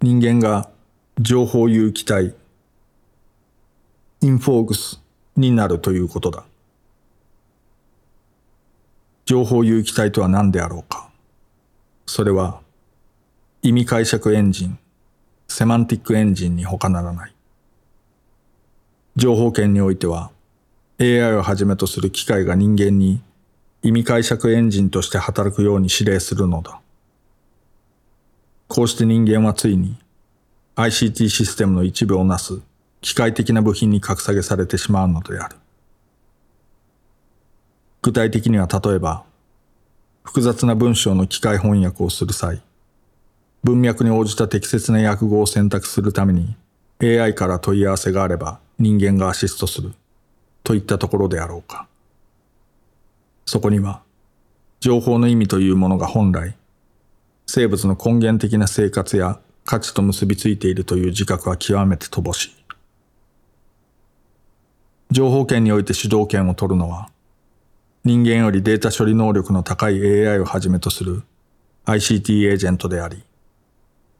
[0.00, 0.70] 人間が
[1.18, 2.34] 情報有機体、
[4.22, 5.02] インフォーグス
[5.36, 6.44] になるということだ。
[9.26, 11.08] 情報有機体とは何であろうか。
[12.06, 12.60] それは
[13.62, 14.78] 意味解釈エンジン、
[15.48, 17.34] セマンティックエンジンに他ならない。
[19.16, 20.30] 情報圏においては
[21.00, 23.22] AI をはじめとする機械が人間に
[23.82, 26.80] 意味解釈エンジンとして働くように指令するのだ。
[28.68, 29.96] こうして人間はついに
[30.76, 32.60] ICT システムの一部をなす
[33.00, 35.56] 機械的な部品に格下げされてしまうのである。
[38.04, 39.24] 具体的には例えば、
[40.24, 42.60] 複雑な文章の機械翻訳をする際、
[43.62, 46.54] 文脈に応じた適切な訳語を選択するために
[47.02, 49.94] AI から問い合わせがあれば人間がアシストする
[50.64, 51.88] といったところであろうか。
[53.46, 54.02] そこには
[54.80, 56.54] 情報の意味というものが本来
[57.46, 62.54] 生物の根源的な生活や価値と結びついているという自覚は極めて乏しい。
[65.10, 67.08] 情報権において主導権を取るのは
[68.04, 71.22] 人間よりデータ処理能力の高い AI をはじめとする
[71.86, 73.24] ICT エージェントであり、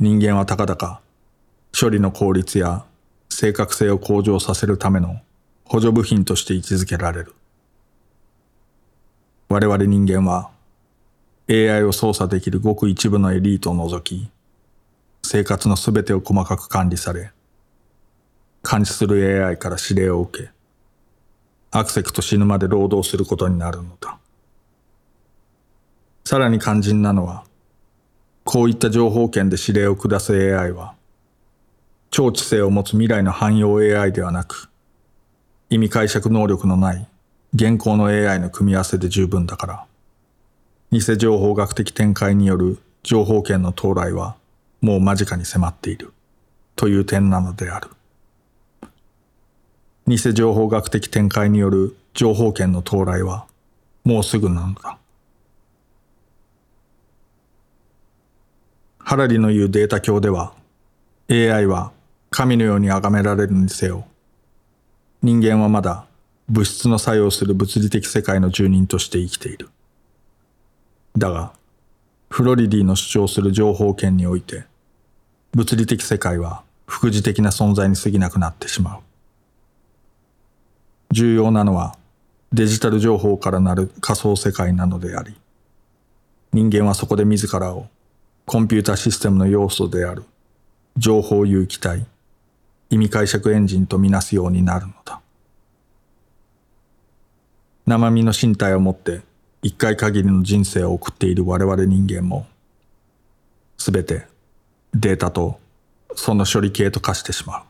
[0.00, 1.02] 人間はたかだか
[1.78, 2.86] 処理の効率や
[3.28, 5.20] 正確性を向上させるための
[5.66, 7.34] 補助部品として位置づけられる。
[9.50, 10.50] 我々人間は
[11.50, 14.30] AI を操作できるごく一部のエリートを除き、
[15.22, 17.32] 生活のすべてを細かく管理され、
[18.66, 20.53] 監視する AI から指令を受け、
[21.76, 24.16] アクセクと死ぬまで労働することになるのだ。
[26.24, 27.42] さらに肝心なのは、
[28.44, 30.94] こういった情報圏で指令を下す AI は、
[32.12, 34.70] 超知性を持つ未来の汎用 AI ではなく、
[35.68, 37.08] 意味解釈能力のない
[37.52, 39.86] 現行の AI の組み合わせで十分だから、
[40.92, 44.36] 偽情報学的展開による情報圏の到来は
[44.80, 46.12] もう間近に迫っている
[46.76, 47.90] という点なのである。
[50.06, 53.46] 偽情報学的展開による情報圏の到来は
[54.04, 54.98] もうすぐなのだ。
[58.98, 60.54] ハラリの言うデータ教では
[61.30, 61.92] AI は
[62.30, 64.06] 神のように崇められるにせよ
[65.22, 66.04] 人間はまだ
[66.48, 69.70] 物質の作用する物理的世界の住人として生きている。
[71.16, 71.54] だが、
[72.28, 74.64] フロリディの主張する情報圏において、
[75.52, 79.03] 物理的世界は副次的な存在に過ぎなくなってしまう。
[81.14, 81.96] 重要なのは
[82.52, 85.36] デジタル情報からなる仮想世界なのであり、
[86.52, 87.86] 人間はそこで自らを
[88.46, 90.24] コンピュータシステムの要素である
[90.96, 92.04] 情報有機体、
[92.90, 95.20] 意味解釈エンジンとみなすようになるのだ。
[97.86, 99.20] 生身の身体を持って
[99.62, 102.44] 一回限りの人生を送っている我々人間も、
[103.78, 104.26] すべて
[104.92, 105.60] データと
[106.16, 107.62] その処理系と化してしまう。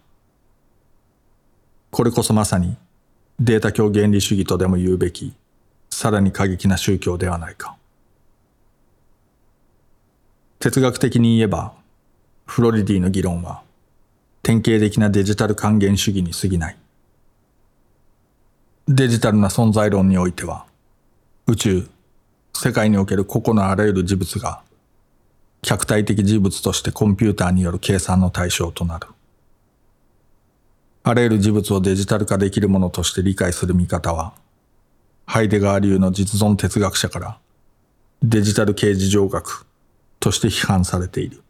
[1.90, 2.78] これこそまさに
[3.40, 5.35] データ教原理主義とでも言うべき、
[5.90, 7.77] さらに過激な宗教ではないか。
[10.61, 11.75] 哲学的に言えば、
[12.47, 13.62] フロリディの議論は、
[14.42, 16.77] 典型的なデジタル還元主義に過ぎない。
[18.87, 20.66] デジタルな存在論においては、
[21.47, 21.88] 宇宙、
[22.53, 24.62] 世界における個々のあらゆる事物が、
[25.61, 29.09] 客体的事物としてコンピューターによる計算の対象となる。
[31.07, 34.33] あらゆる事物をデジタル化できるものとして理解する見方は、
[35.27, 37.38] ハイデガー流の実存哲学者から
[38.23, 39.67] デジタル形事情学
[40.19, 41.43] として批判されている。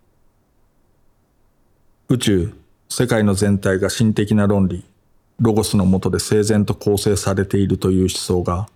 [2.09, 2.53] 宇宙、
[2.89, 4.85] 世界の全体が心的な論理、
[5.39, 8.69] ロゴスの下で整然と構成されているという思想が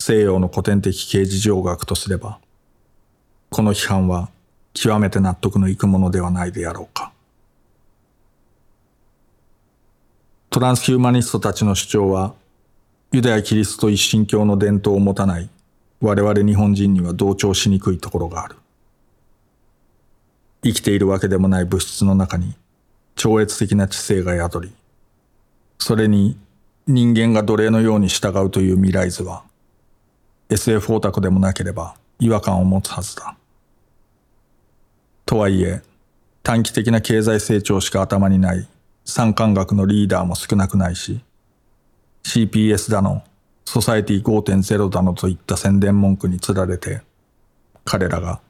[0.00, 2.40] 西洋の古典的形事情学とすれば、
[3.50, 4.30] この批判は
[4.74, 7.11] 極めて納得のいくものではないであろうか。
[10.52, 12.34] トランスヒューマニストたちの主張は、
[13.10, 15.48] ユダヤ・キリスト一神教の伝統を持たない
[16.02, 18.56] 我々日本人には同調しにくいところがある。
[20.62, 22.54] 生きているわけでもない物質の中に
[23.16, 24.72] 超越的な知性が宿り、
[25.78, 26.36] それに
[26.86, 29.44] 人間が奴隷のように従うという未来図は、
[30.50, 33.38] SF オタクでもなければ違和感を持つはずだ。
[35.24, 35.80] とはいえ、
[36.42, 38.68] 短期的な経済成長しか頭にない
[39.04, 41.20] 産官学のリーダーも少なくないし、
[42.24, 43.22] CPS だの、
[43.64, 47.02] ソサエティ5.0だのといった宣伝文句につられて、
[47.84, 48.40] 彼らが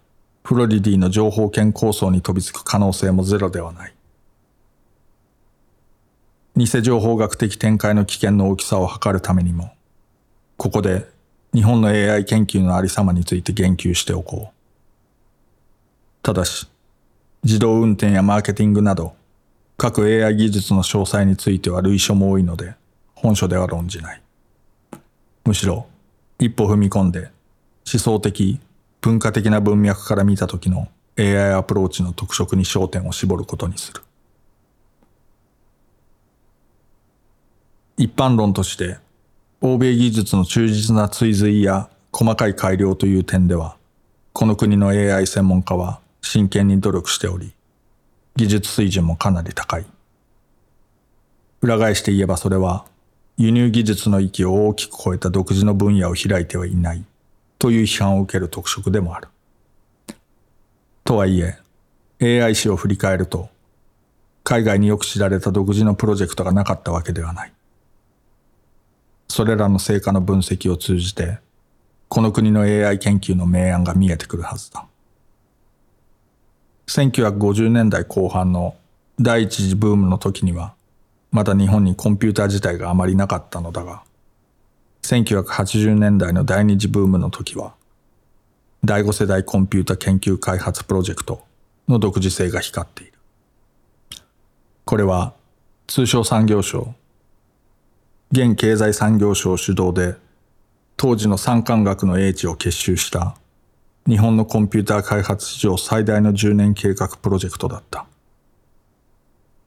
[0.44, 3.94] フロリディの情報圏構想に飛びつく可能性もゼロではない。
[6.57, 9.72] 偽情報学的展開の危険の大きさを測るためにも、
[10.57, 11.09] ここで
[11.55, 14.53] 日本の AI 研究のありさまについて言及しておこう。
[16.22, 16.68] ただし、
[17.42, 19.14] 自動運転やマーケティングなど、
[19.83, 22.76] 各 AI 技術の詳細については類書も多いので、
[23.16, 24.22] 本書では論じない。
[25.45, 25.89] むしろ、
[26.39, 27.33] 一歩踏み込んで、
[27.93, 28.61] 思想的、
[29.01, 30.87] 文化的な文脈から見た時の
[31.18, 34.03] AI アプローチの特色に焦点を絞ることにする。
[37.97, 38.99] 一般論として、
[39.61, 43.76] 欧米技術の忠実な追随や細かい改良という点では、
[44.33, 47.53] この国の AI 専門家は真剣に努力しており、
[48.37, 49.87] 技術水準もかなり高い。
[51.61, 52.87] 裏返して言えばそれは、
[53.37, 57.05] 輸入技術の域を大きく超えた独自の分野を開いてはいない
[57.59, 59.28] という批判を受ける特色でもある。
[61.05, 61.59] とはいえ、
[62.43, 63.49] AI 史を振り返ると、
[64.45, 67.53] 海外によく知られた独自のプロジェクトがなかったわけではない。
[69.28, 71.39] それらの成果の分析を通じて、
[72.09, 74.87] この国の AI 研究の明暗が見えてくるはずだ。
[76.93, 78.76] 1950年代後半の
[79.18, 80.74] 第一次ブームの時には、
[81.30, 84.03] まだ日本にコンピューター自体があまりなかったのだが、
[85.05, 87.72] 1980年代の第二次ブームの時は、
[88.84, 91.43] 第五世代コンピュータ研究開発プロジェクト
[91.88, 93.12] の独自性が光っている。
[94.84, 95.32] これは
[95.86, 96.95] 通商産業省、
[98.32, 100.16] 現経済産業省主導で
[100.99, 103.34] 当時の産官学の英知を結集した
[104.09, 108.07] 日本のコンピューター開発史上最大の10年計画プロジェクトだった。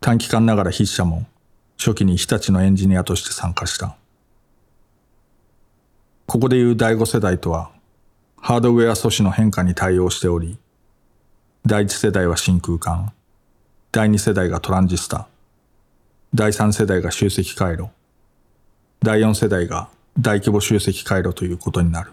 [0.01, 1.25] 短期間ながら筆者も
[1.77, 3.95] 初期に日立のエンジニアとして参加した。
[6.25, 7.71] ここでいう第5世代とは、
[8.37, 10.57] ハードウェア素子の変化に対応しており、
[11.65, 13.13] 第1世代は真空管、
[13.91, 15.27] 第2世代がトランジスタ、
[16.33, 17.89] 第3世代が集積回路、
[19.01, 19.87] 第4世代が
[20.19, 22.11] 大規模集積回路ということになる。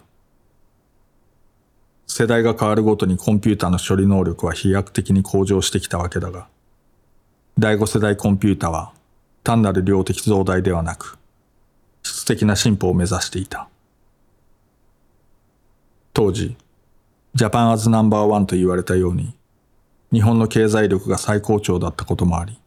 [2.15, 6.47] 世代が変わるごとにコンピューターの処理能力は飛躍的に向上してきたわけだが、
[7.59, 8.93] 第5世代コンピュータは
[9.43, 11.19] 単なる量的増大ではなく、
[12.03, 13.67] 質的な進歩を目指していた。
[16.13, 16.55] 当時、
[17.33, 19.35] ジャパンアズナンバーワンと言われたように、
[20.13, 22.61] 日本の経済力が最高潮だったこともあり、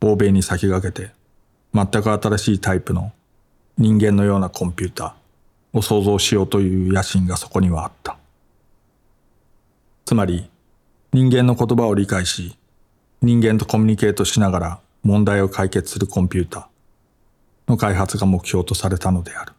[0.00, 1.10] 欧米に先駆けて
[1.74, 3.10] 全く新しいタイプの
[3.76, 8.17] 人間のようなコンピューターを創造しようという野心がそこにはあった。
[10.08, 10.48] つまり、
[11.12, 12.56] 人間の言葉を理解し、
[13.20, 16.70] 人間とコミュニケートしながら問題を解決するコンピュータ
[17.66, 19.52] の開発が目標とされたのである。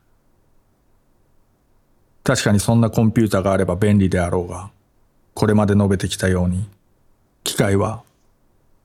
[2.23, 4.71] 確かにそんなコンピュータがあれば便利であろうが、
[5.35, 6.67] これまで述べてきたように、
[7.43, 8.01] 機械は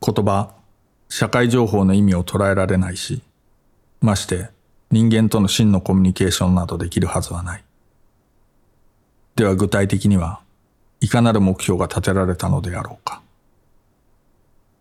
[0.06, 0.52] 言葉、
[1.08, 3.22] 社会情報の意味を捉えられないし、
[4.02, 4.50] まして
[4.90, 7.64] 人間との真のコミュニケーションなどできるはずはない。
[9.36, 10.43] では具体的には、
[11.04, 13.20] いかなる目標が立てられたのであろうか。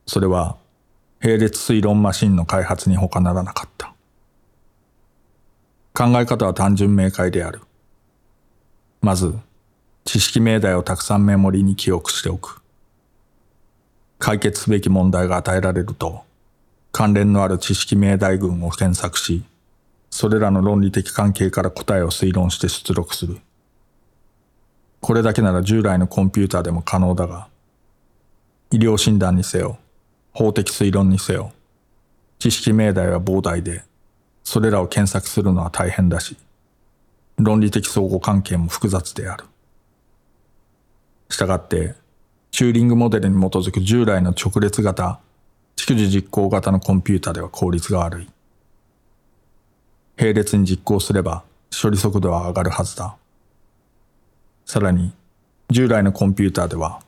[0.05, 0.55] それは
[1.21, 3.93] 並列推論マシンの開発に他ならなかった。
[5.93, 7.59] 考え方は単純明快である。
[9.01, 9.38] まず、
[10.05, 12.61] 知識命題をたくさんメモリに記憶しておく。
[14.17, 16.24] 解決すべき問題が与えられると、
[16.93, 19.43] 関連のある知識命題群を検索し、
[20.09, 23.41] それらの論理的関係から答えを推論して出力する。
[25.04, 27.49] これだけなら従来のコンピューターでも可能だが、
[28.72, 29.78] 医療診断にせよ、
[30.32, 31.51] 法的推論にせよ、
[32.39, 33.84] 知識命題は膨大で、
[34.45, 36.38] それらを検索するのは大変だし、
[37.36, 39.43] 論理的相互関係も複雑である。
[41.28, 41.95] したがって、
[42.51, 45.20] チューリングモデルに基づく従来の直列型、
[45.76, 48.30] 蓄次実行型のコンピュータでは効率が悪い。
[50.16, 51.43] 並列に実行すれば
[51.78, 53.18] 処理速度は上がるはずだ。
[54.66, 55.14] さらに、
[55.70, 57.01] 従来のコンピューターでは、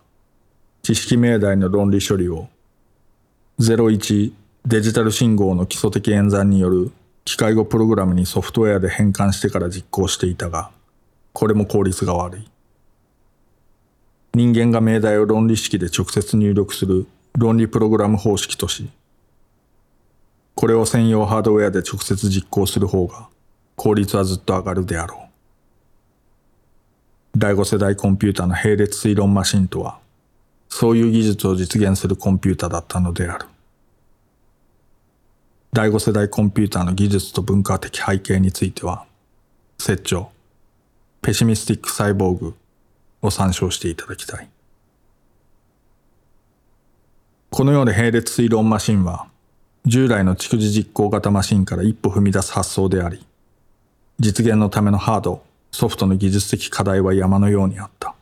[0.81, 2.47] 知識命題の論理処理を
[3.59, 4.33] 01
[4.65, 6.91] デジタル信号の基礎的演算による
[7.23, 10.71] 機械語プログラムにソフトウェアで変換してから実行していたが、
[11.33, 12.51] これも効率が悪い。
[14.33, 18.89] 人間が命題を論理式で直接入力する論理プログラム方式とし、
[20.55, 23.27] これを専用ハードウェアで直接実行する方が
[23.75, 25.24] 効率はずっと上がるであろう。
[27.37, 29.99] 第5世代コンピューターの並列推論マシンとは、
[30.69, 33.45] そういう技術を実現するコンピュータだったのである。
[35.73, 39.05] 第5世代コンピューターの技術と文化的背景については、
[39.77, 40.29] 説長、
[41.21, 42.55] ペシミスティックサイボーグ
[43.21, 44.47] を参照していただきたい。
[47.49, 49.27] このような並列推論マシンは、
[49.85, 53.25] 従来の蓄次実行型マシンから一歩踏み出す発想であり、
[54.21, 55.43] 実現のためのハード、
[55.75, 58.15] ソフトの技術的課題は山のようにあった。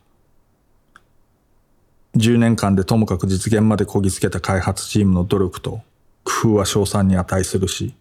[2.16, 5.82] 10年間でともかく実現までこぎつけた開発チームの努力と
[6.24, 7.94] 工夫は賞賛に値するし、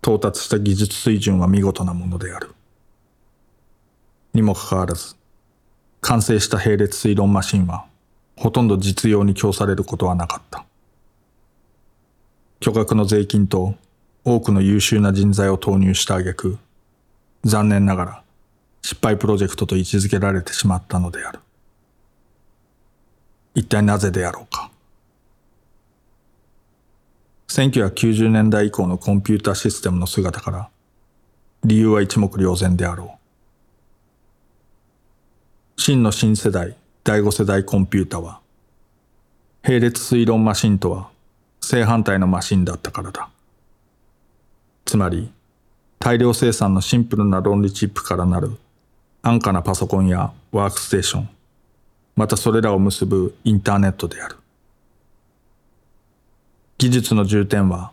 [0.00, 2.54] 到達した技術水準は見事なものである。
[4.32, 5.16] にもかかわらず、
[6.00, 7.86] 完成した並列推論マシンは、
[8.36, 10.64] ほとんど実用に供されることはなかった。
[12.60, 13.74] 巨額の税金と
[14.24, 16.58] 多くの優秀な人材を投入した挙句、
[17.42, 18.21] 残念ながら
[18.82, 21.40] 失敗プロジェクトと位置づけられてしまったのである。
[23.54, 24.70] 一体なぜであろうか。
[27.48, 30.70] 1990年代以降のコンピューターシステムの姿から、
[31.64, 33.18] 理由は一目瞭然であろ
[35.76, 35.80] う。
[35.80, 38.40] 真の新世代、第五世代コンピュータは、
[39.62, 41.10] 並列推論マシンとは
[41.60, 43.28] 正反対のマシンだったからだ。
[44.84, 45.30] つまり、
[45.98, 48.58] 大量生産のシンプルな論理チップからなる
[49.24, 51.28] 安価なパソコンやワークステーション、
[52.16, 54.36] またそれらを結ぶインターネットである。
[56.78, 57.92] 技術の重点は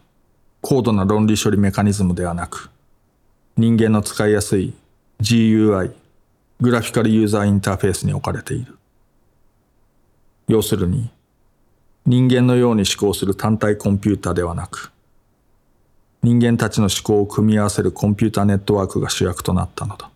[0.62, 2.72] 高度な論理処理メカニズムではなく、
[3.58, 4.74] 人間の使いやすい
[5.22, 5.92] GUI、
[6.60, 8.80] グラフィカルユーザーインターフェースに置かれている。
[10.48, 11.12] 要するに、
[12.08, 14.92] 人間のように思考する単体コンピューターではなく、
[16.24, 20.10] 人間たちの思考を組み合わせるコンピューターネットワークが主役となったのだ。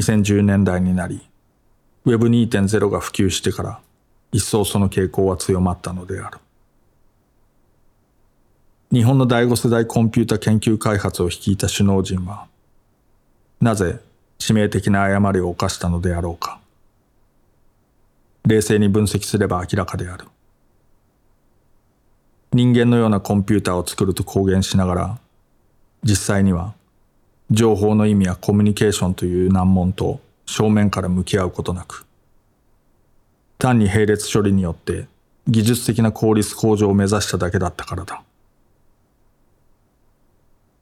[0.00, 1.20] 2010年代になり、
[2.06, 3.80] Web2.0 が普及してから、
[4.32, 6.38] 一層その傾向は強まったのである。
[8.90, 12.46] 日本の第五世代コンピュータ研究開発を率いた首脳陣は、
[13.60, 14.00] なぜ
[14.38, 16.58] 致命的な誤りを犯したのであろうか。
[18.46, 20.24] 冷静に分析すれば明らかである。
[22.54, 25.18] 人間のようなコンピューターを作ると公言しながら、
[26.02, 26.74] 実際には
[27.50, 32.06] 情報の意味やコミュニケーションという難問と正面から向き合うことなく、
[33.58, 35.06] 単に並列処理によって
[35.48, 38.22] 技術的な効率向上を目指しただけだったからだ。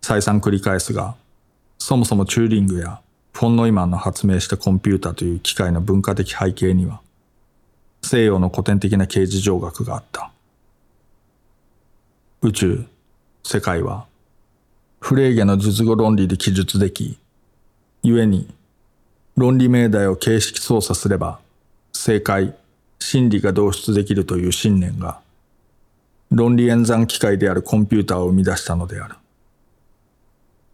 [0.02, 1.16] 再三繰り返すが、
[1.78, 3.00] そもそもチューリングや
[3.32, 7.00] フォン・ノイマンの発明したコンピュータという機械の文化的背景には、
[8.02, 10.32] 西洋の古典的な形事上学があった。
[12.42, 12.86] 宇宙、
[13.42, 14.06] 世界は、
[15.08, 17.16] フレーゲの術後論理で記述でき、
[18.02, 18.46] 故に、
[19.38, 21.38] 論理命題を形式操作すれば、
[21.94, 22.54] 正解、
[22.98, 25.18] 真理が導出できるという信念が、
[26.30, 29.14] 論理演算機械であるコンピューターを生み出したのである。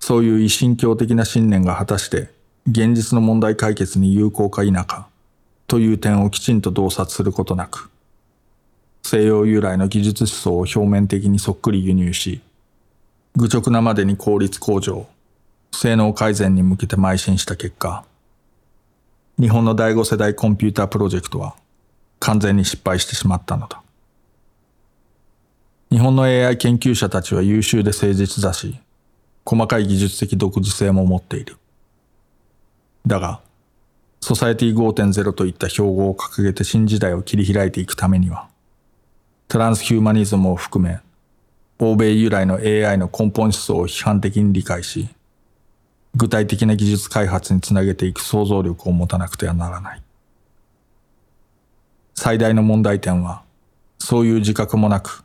[0.01, 2.29] そういう一神教的な信念が果たして
[2.69, 5.07] 現実の問題解決に有効か否か、
[5.69, 7.89] という点をきちんと洞察することなく、
[9.05, 12.41] 西洋由来の技術思想を表面的にそっくり輸入し、
[13.37, 15.09] 愚直なまでに効率向上、
[15.73, 18.05] 性能改善に向けて邁進した結果、
[19.41, 21.57] 日本の第五世代コンピュータープロジェクトは
[22.21, 23.83] 完全に失敗してしまったのだ。
[25.91, 28.79] 日本の AI 研究者たちは優秀で誠実だし、
[29.45, 31.57] 細かい技術的独自性も持っている。
[33.05, 33.41] だが、
[34.21, 38.49] ソサエティ5.0といった標語を掲げて新時代を切り開いていくためには、
[39.49, 41.01] トランスヒューマニズムを含め、
[41.79, 45.09] 欧米由来の AI の根本思想を批判的に理解し、
[46.15, 50.03] 具体的な技術開発につなげていく想像力を持たなくてはならない。
[52.15, 53.43] 最大の問題点は、
[53.99, 55.25] そういう自覚もなく、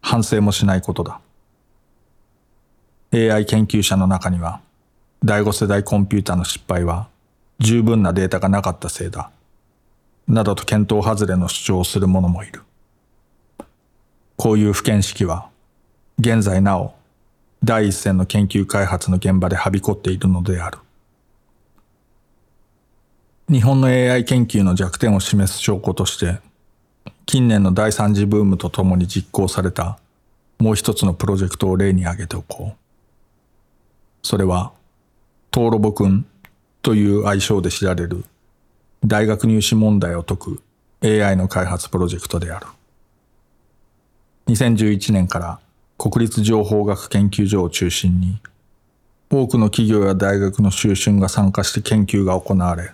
[0.00, 1.20] 反省もしないことだ。
[3.12, 4.60] AI 研究者の中には、
[5.22, 7.08] 第五世代コンピュータの失敗は、
[7.58, 9.30] 十分なデータがなかったせいだ。
[10.26, 12.62] などと検討外れの主張をする者もいる。
[14.36, 15.49] こういう不見識は、
[16.20, 16.92] 現在なお、
[17.64, 20.76] 第一線の研究開発の現場ではびこっているのである。
[23.48, 26.40] 日本の AI 研究の弱点を示す証拠として、
[27.24, 29.98] 近年の第三次ブームとともに実行された
[30.58, 32.76] もう一つのプロジェクトを例に挙げておこう。
[34.22, 34.72] それは、
[35.50, 36.26] トーロボ君
[36.82, 38.26] という愛称で知られる
[39.06, 40.62] 大学入試問題を解く
[41.02, 42.66] AI の開発プロジェクトである。
[44.48, 45.60] 2011年から
[46.02, 48.40] 国立情報学研究所を中心に
[49.28, 52.92] 多くの企業や大学の修春が参加して研究が行われ、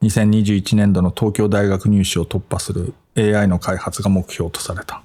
[0.00, 5.02] 2021年度の東京大学入試を突破する AI の開発が目標とされた。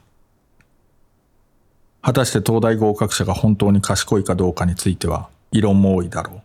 [2.02, 6.42] 果たして東大合格者が本当に賢いかどうかについては異論も多いだろ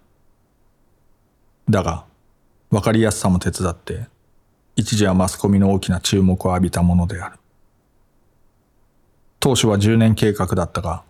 [1.68, 1.70] う。
[1.70, 2.04] だが、
[2.72, 4.06] わかりやすさも手伝って、
[4.74, 7.38] 一時はマスコミの大きな注目を浴びたものである。
[9.42, 11.02] 当初は10年計画だったが、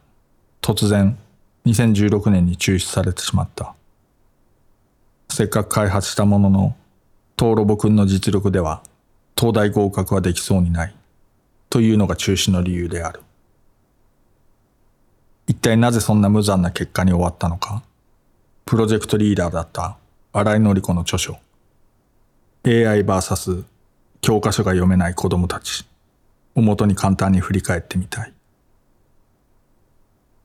[0.62, 1.18] 突然、
[1.66, 3.74] 2016年に中止されてしまった。
[5.28, 6.74] せっかく開発したものの、
[7.38, 8.82] 東ロボ君の実力では、
[9.38, 10.94] 東大合格はできそうにない、
[11.68, 13.20] というのが中止の理由である。
[15.46, 17.82] 一体なぜそんな無残な結果に終わったのか、
[18.64, 19.98] プロジェクトリーダーだった
[20.32, 21.34] 新井のり子の著書
[22.64, 23.64] AI vs
[24.22, 25.84] 教科書が読めない子供たち
[26.54, 28.32] をもとに簡単に振り返ってみたい。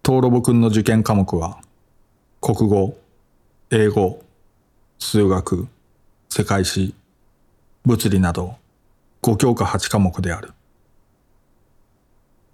[0.06, 1.60] 東ロボくんの受験科目は
[2.40, 2.98] 国語、
[3.72, 4.24] 英語、
[5.00, 5.68] 数学、
[6.30, 6.94] 世界史、
[7.84, 8.56] 物理など
[9.22, 10.54] 5教科8科目である。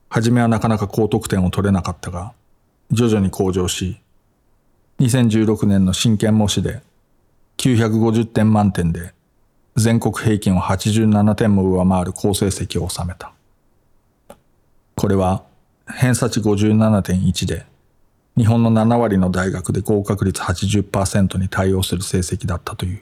[0.10, 2.34] はじめはなかなか高得点を取れなかったが、
[2.91, 3.99] 徐々に向上し、
[4.99, 6.82] 2016年の真剣模試で
[7.58, 9.14] 950点満点で
[9.76, 13.33] 全国平均を87点も上回る好成績を収めた。
[14.96, 15.44] これは
[15.88, 17.66] 偏差値57.1で
[18.38, 23.02] 日本の7割の大学で合格率80%に対応する成績だったという。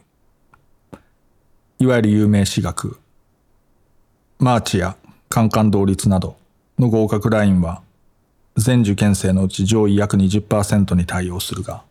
[1.79, 2.99] いわゆる有名私学、
[4.39, 4.97] マーチや
[5.29, 6.35] カンカン同率など
[6.77, 7.81] の合格ラインは
[8.57, 11.83] 全受験生のうち上位約20%に対応するが、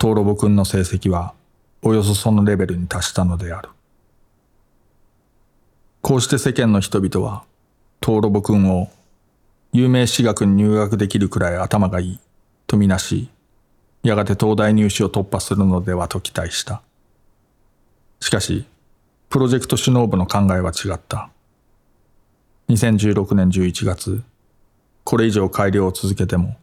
[0.00, 1.34] 東ロボ君の成績は
[1.82, 3.68] およそそのレベルに達したのである。
[6.00, 7.44] こうして世間の人々は、
[8.00, 8.88] 東ロボ君を
[9.72, 12.20] 有名私学に入学できるくらい頭がいい
[12.66, 13.28] とみなし、
[14.02, 16.82] やがて東大入試を突破するのではと期待した。
[18.20, 18.66] しかし、
[19.28, 21.30] プロジェクト首脳部の考えは違った。
[22.70, 24.22] 2016年11月、
[25.04, 26.56] これ以上改良を続けても、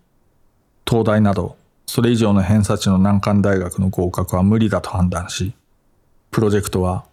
[0.88, 5.54] 東大などそれ以上の偏差値の難関大学の合格は無理だと判断し、
[6.32, 7.06] プロジェクトは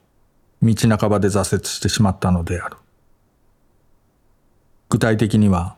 [0.63, 2.77] 道半ばで挫折してしまったのである。
[4.89, 5.77] 具体的には、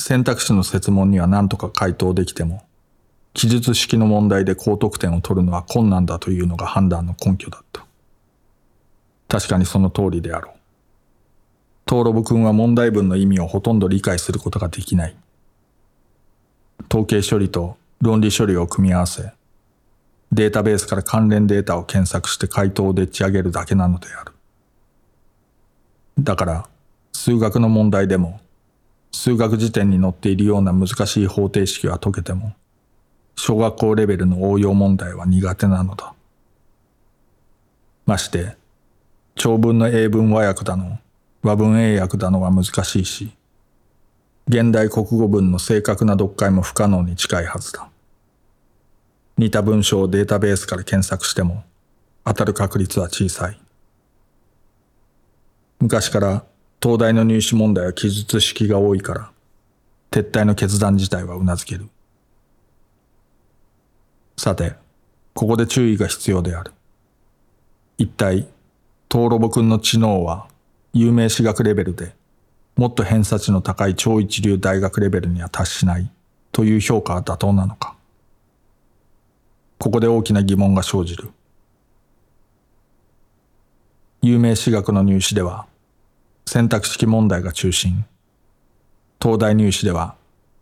[0.00, 2.62] 選択肢の設問には何とか回答できても、
[3.34, 7.84] 記述式の問題で高得点を取るのは困難だというのが判断の根拠だった。
[9.28, 10.54] 確かにその通りであろう。
[11.86, 15.14] 東ロブ君は問題文の意味をほとんど理解することができない。
[16.90, 19.32] 統計処理と論理処理を組み合わせ、
[20.32, 24.32] データベースから関連データを検索して回答をでっち上げるだけなのである。
[26.18, 26.68] だから、
[27.12, 28.40] 数学の問題でも、
[29.12, 32.54] 数学辞典に載っているような難しい方程式は解けても、
[33.36, 36.14] 小学校レベルの応用問題は苦手なのだ。
[38.06, 38.56] まして、
[39.34, 40.98] 長文の英文和訳だの、
[41.42, 43.32] 和文英訳だのは難しいし、
[44.48, 47.88] 現代国語文の正確な読解も不可能に近いはずだ。
[49.38, 51.64] 似た文章をデータベースから検索しても
[52.24, 53.60] 当たる確率は小さい。
[55.80, 56.44] 昔から
[56.82, 59.30] 東大の入試問題は記述式が多いから
[60.10, 61.88] 撤退の決断自体はうなずける。
[64.36, 64.74] さて、
[65.34, 66.72] ここで注意が必要である。
[67.98, 68.48] 一体、
[69.10, 70.48] 東ロボ君の知能は
[70.94, 72.14] 有名私学レベルで、
[72.76, 76.10] もっと偏差値の高い超一流大学レベルには達しない
[76.50, 77.94] という評価は妥当なのか。
[79.78, 81.30] ここで大きな疑問が生じる。
[84.22, 85.66] 有名私学の入試では、
[86.50, 88.04] 選択式問題が中心。
[89.22, 90.16] 東大入試では、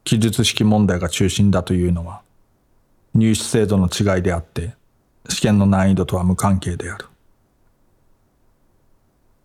[0.04, 2.20] 記述式問題が中心だというのは、
[3.14, 4.74] 入試制度の違いであって、
[5.30, 7.06] 試験の難易度とは無関係である。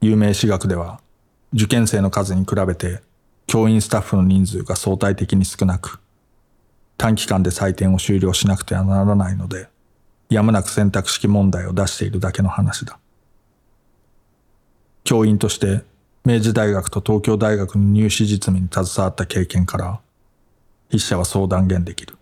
[0.01, 0.99] 有名私学では
[1.53, 2.99] 受験生の数に比べて
[3.47, 6.01] 教員スタッフの人数が相対的に少なく
[6.97, 9.69] 短期間で採点を終了しなくてはならないので
[10.29, 12.99] やむなく選択式問題を出しているだけの話だ
[15.05, 15.85] 教員として
[16.25, 19.99] 明治大学と東京大学の入試実務に携わった経験から
[20.89, 22.17] 筆者はそう断言できる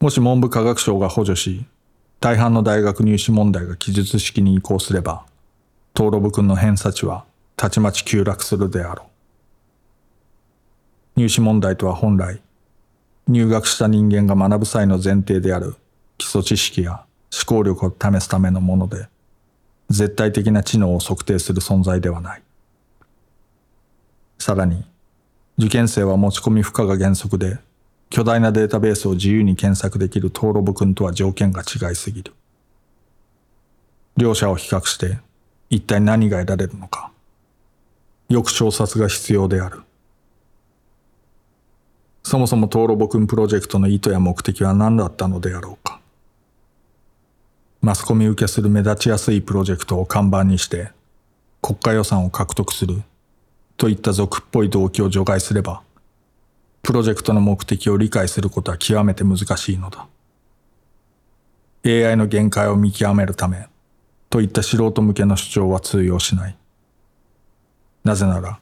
[0.00, 1.66] もし文部科学省が補助し
[2.20, 5.24] 大半の大学入試問題が記述式に移行すれば、
[5.96, 7.24] 東ロブ君の偏差値は
[7.56, 9.04] たちまち急落するであろ
[11.16, 11.20] う。
[11.20, 12.40] 入試問題とは本来、
[13.28, 15.76] 入学した人間が学ぶ際の前提である
[16.16, 19.06] 基礎知識や思考力を試すためのもので、
[19.88, 22.42] 絶対的な知能を測定する存在ではない。
[24.38, 24.84] さらに、
[25.58, 27.58] 受験生は持ち込み不可が原則で、
[28.10, 32.32] 巨大なデータベースを自由に検索できる登録君とは条件が違いすぎる。
[34.16, 35.18] 両者を比較して
[35.70, 37.12] 一体何が得られるのか。
[38.28, 39.82] よく調査が必要である。
[42.22, 45.97] そもそも登録君プロジェクトの意図や目的は何だったのであろうか。
[47.88, 50.90] マスコミ受けする目立ちやすいプロジェクトを看板にして
[51.62, 53.02] 国家予算を獲得する
[53.78, 55.80] といった俗っぽい動機を除外すれば
[56.82, 60.06] プロジェクトの目的を理解することは極めて難しいのだ。
[61.86, 63.68] AI の限界を見極めるため
[64.28, 66.56] といった素人向けの主張は通用しない。
[68.04, 68.60] なぜなら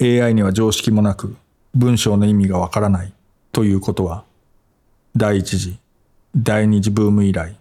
[0.00, 1.36] AI には常識もなく
[1.76, 3.12] 文章の意味がわからない
[3.52, 4.24] ということは
[5.14, 5.78] 第一次、
[6.34, 7.56] 第二次ブーム以来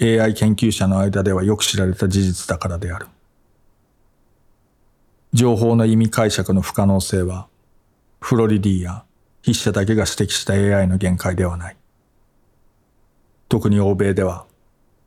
[0.00, 3.06] AI 研究者の間ではよく知られた事実だからである。
[5.32, 7.46] 情報の意味解釈の不可能性は
[8.20, 9.04] フロリディや
[9.42, 11.76] 筆者だけが指摘した AI の限界ではない。
[13.48, 14.46] 特に欧米では、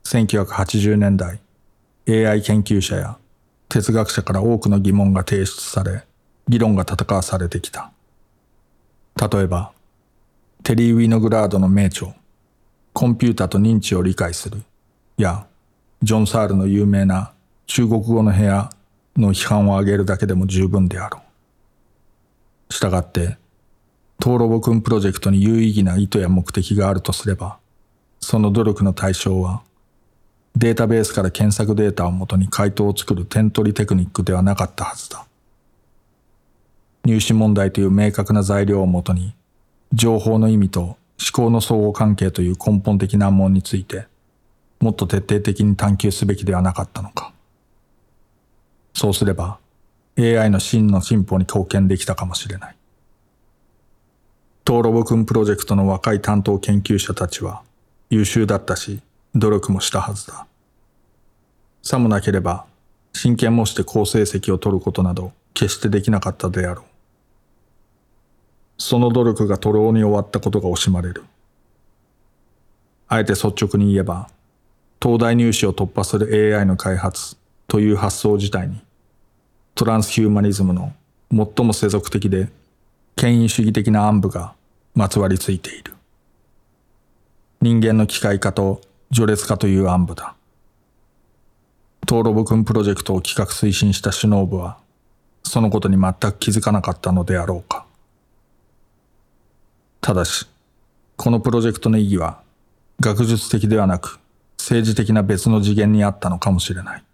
[0.04, 1.40] 1980年代、
[2.08, 3.16] AI 研究者や
[3.68, 6.04] 哲学者から多くの疑問が提出され、
[6.48, 7.90] 議論が戦わされてきた。
[9.16, 9.72] 例えば、
[10.62, 12.14] テリー・ウィノグラードの名著、
[12.92, 14.62] コンピュータと認知を理解する、
[15.22, 15.46] や、
[16.02, 17.32] ジョン・サールの有名な
[17.66, 18.70] 中国語の部屋
[19.16, 21.22] の批判を上げるだけでも十分であろ
[22.68, 22.72] う。
[22.72, 23.38] したがって、
[24.20, 27.58] トーロボくんプロジェクトに有意義な意図や目的があるとすれば、
[28.20, 29.62] その努力の対象は、
[30.56, 35.26] データベースから検索データをもとに回答を作る点取りテクニックではなかったはずだ。
[37.04, 39.34] 入試問題という明確な材料をもとに、
[39.92, 40.96] 情報の意味と思
[41.32, 44.06] 考の相互関係という根本的難問について、
[44.84, 47.32] もっと徹底的に探求すべきではなかったのか。
[48.92, 49.58] そうすれば、
[50.18, 52.76] AI の真の進歩に貢献できたかもしれない。
[54.62, 57.62] トーロボくんプロジェクトの若い担当研究者たちは
[58.10, 59.00] 優秀だったし、
[59.34, 60.46] 努力もしたはずだ。
[61.82, 62.66] さもなければ、
[63.14, 66.84] 真剣もして好成績を取ることなど決してできなかったであろう。
[68.76, 71.24] その努力が徒労に終わったことが惜しまれる。
[73.08, 74.28] あえて率直に言えば、
[75.04, 77.36] 東大入試を突破する AI の開発
[77.68, 78.80] という発想自体に、
[79.74, 80.94] トランスヒューマニズムの
[81.30, 82.48] 最も世俗的で
[83.14, 84.54] 権威主義的な暗部が
[84.94, 85.92] まつわりついている。
[87.60, 88.80] 人間の機械化と
[89.12, 90.36] 序列化という暗部だ。
[92.06, 94.78] トーロボ君プロジェクトを企画推進した首脳部は、
[95.42, 97.84] そのことに全く気づかなかったのであろうか。
[100.00, 100.46] ただし、
[101.16, 102.40] このプロジェクトの意義は、
[103.00, 104.18] 学術的ではなく、
[104.64, 107.04] 政治的な別の次元にあったのかもしれない。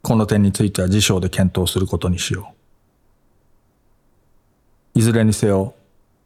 [0.00, 2.54] この点については辞書で検討することにしよ
[4.94, 4.98] う。
[5.00, 5.74] いずれにせよ、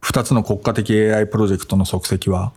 [0.01, 2.53] 二つの国家的 AI プロジェクトの足跡は、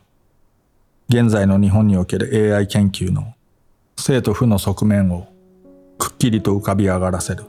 [1.09, 3.32] 現在の日本における AI 研究の
[3.96, 5.26] 生と負の側面を
[5.96, 7.44] くっきりと浮かび上がらせる。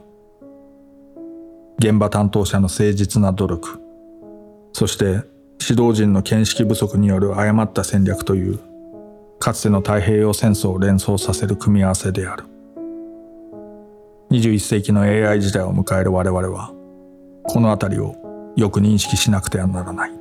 [1.78, 3.78] 現場担当者の誠実な努力、
[4.72, 5.24] そして
[5.60, 8.69] 指導陣の見識不足による誤った戦略という
[9.42, 12.44] かつての太平洋戦争を連想させる組み合わせである。
[14.30, 16.72] 21世紀の AI 時代を迎える我々は
[17.44, 18.14] この辺りを
[18.56, 20.19] よく認識しなくてはならない。